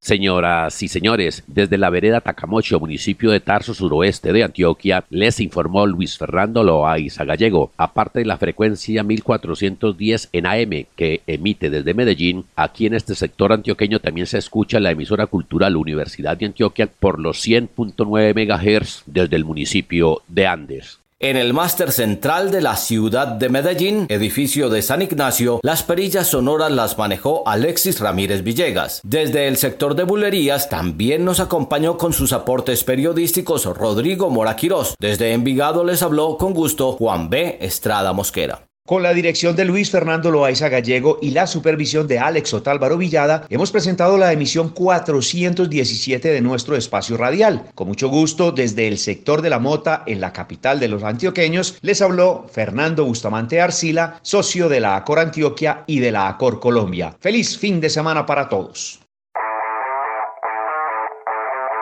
Señoras 0.09 0.81
y 0.81 0.87
señores, 0.87 1.43
desde 1.45 1.77
la 1.77 1.91
vereda 1.91 2.19
Tacamocho, 2.19 2.79
municipio 2.79 3.29
de 3.29 3.41
Tarso, 3.41 3.75
suroeste 3.75 4.33
de 4.33 4.43
Antioquia, 4.43 5.03
les 5.11 5.39
informó 5.39 5.85
Luis 5.85 6.17
Fernando 6.17 6.63
Loaiza 6.63 7.25
Gallego. 7.25 7.71
Aparte 7.77 8.17
de 8.17 8.25
la 8.25 8.39
frecuencia 8.39 9.03
1410 9.03 10.29
en 10.33 10.47
AM 10.47 10.87
que 10.95 11.21
emite 11.27 11.69
desde 11.69 11.93
Medellín, 11.93 12.45
aquí 12.55 12.87
en 12.87 12.95
este 12.95 13.13
sector 13.13 13.53
antioqueño 13.53 13.99
también 13.99 14.25
se 14.25 14.39
escucha 14.39 14.79
la 14.79 14.89
emisora 14.89 15.27
cultural 15.27 15.75
Universidad 15.75 16.35
de 16.37 16.47
Antioquia 16.47 16.87
por 16.87 17.19
los 17.19 17.45
100.9 17.45 18.33
MHz 18.33 19.03
desde 19.05 19.35
el 19.35 19.45
municipio 19.45 20.23
de 20.27 20.47
Andes. 20.47 20.97
En 21.21 21.35
el 21.35 21.53
máster 21.53 21.91
central 21.91 22.49
de 22.49 22.61
la 22.61 22.77
ciudad 22.77 23.27
de 23.27 23.49
Medellín, 23.49 24.05
edificio 24.07 24.69
de 24.69 24.81
San 24.81 25.01
Ignacio, 25.01 25.59
las 25.63 25.83
perillas 25.83 26.27
sonoras 26.27 26.71
las 26.71 26.97
manejó 26.97 27.45
Alexis 27.45 27.99
Ramírez 27.99 28.41
Villegas. 28.41 29.01
Desde 29.03 29.49
el 29.49 29.57
sector 29.57 29.95
de 29.95 30.05
bulerías 30.05 30.69
también 30.69 31.25
nos 31.25 31.41
acompañó 31.41 31.97
con 31.97 32.13
sus 32.13 32.31
aportes 32.31 32.85
periodísticos 32.85 33.65
Rodrigo 33.65 34.29
Moraquirós. 34.29 34.95
Desde 34.97 35.33
Envigado 35.33 35.83
les 35.83 36.03
habló 36.03 36.37
con 36.37 36.53
gusto 36.53 36.93
Juan 36.93 37.29
B. 37.29 37.57
Estrada 37.59 38.13
Mosquera. 38.13 38.68
Con 38.89 39.03
la 39.03 39.13
dirección 39.13 39.55
de 39.55 39.65
Luis 39.65 39.91
Fernando 39.91 40.31
Loaiza 40.31 40.67
Gallego 40.67 41.19
y 41.21 41.29
la 41.29 41.45
supervisión 41.45 42.07
de 42.07 42.17
Alex 42.17 42.55
Otálvaro 42.55 42.97
Villada, 42.97 43.45
hemos 43.47 43.71
presentado 43.71 44.17
la 44.17 44.33
emisión 44.33 44.69
417 44.69 46.27
de 46.27 46.41
nuestro 46.41 46.75
espacio 46.75 47.15
radial. 47.15 47.69
Con 47.75 47.87
mucho 47.87 48.09
gusto, 48.09 48.51
desde 48.51 48.87
el 48.87 48.97
sector 48.97 49.43
de 49.43 49.51
la 49.51 49.59
Mota, 49.59 50.01
en 50.07 50.19
la 50.19 50.33
capital 50.33 50.79
de 50.79 50.87
los 50.87 51.03
antioqueños, 51.03 51.77
les 51.81 52.01
habló 52.01 52.47
Fernando 52.51 53.05
Bustamante 53.05 53.61
Arcila, 53.61 54.17
socio 54.23 54.67
de 54.67 54.79
la 54.79 54.95
ACOR 54.95 55.19
Antioquia 55.19 55.83
y 55.85 55.99
de 55.99 56.11
la 56.11 56.27
ACOR 56.27 56.59
Colombia. 56.59 57.15
Feliz 57.19 57.59
fin 57.59 57.79
de 57.79 57.91
semana 57.91 58.25
para 58.25 58.49
todos. 58.49 59.01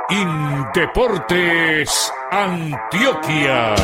Indeportes 0.09 2.11
Antioquia. 2.31 3.75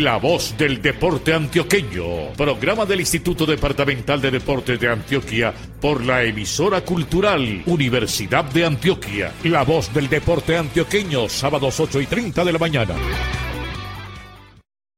La 0.00 0.16
voz 0.16 0.56
del 0.58 0.82
deporte 0.82 1.32
antioqueño. 1.32 2.32
Programa 2.36 2.84
del 2.84 2.98
Instituto 2.98 3.46
Departamental 3.46 4.20
de 4.20 4.32
Deportes 4.32 4.80
de 4.80 4.88
Antioquia 4.88 5.54
por 5.80 6.04
la 6.04 6.24
emisora 6.24 6.80
cultural 6.80 7.62
Universidad 7.66 8.44
de 8.46 8.64
Antioquia. 8.64 9.32
La 9.44 9.62
voz 9.62 9.94
del 9.94 10.08
deporte 10.08 10.56
antioqueño, 10.56 11.28
sábados 11.28 11.78
8 11.78 12.00
y 12.00 12.06
30 12.06 12.44
de 12.44 12.52
la 12.52 12.58
mañana. 12.58 12.96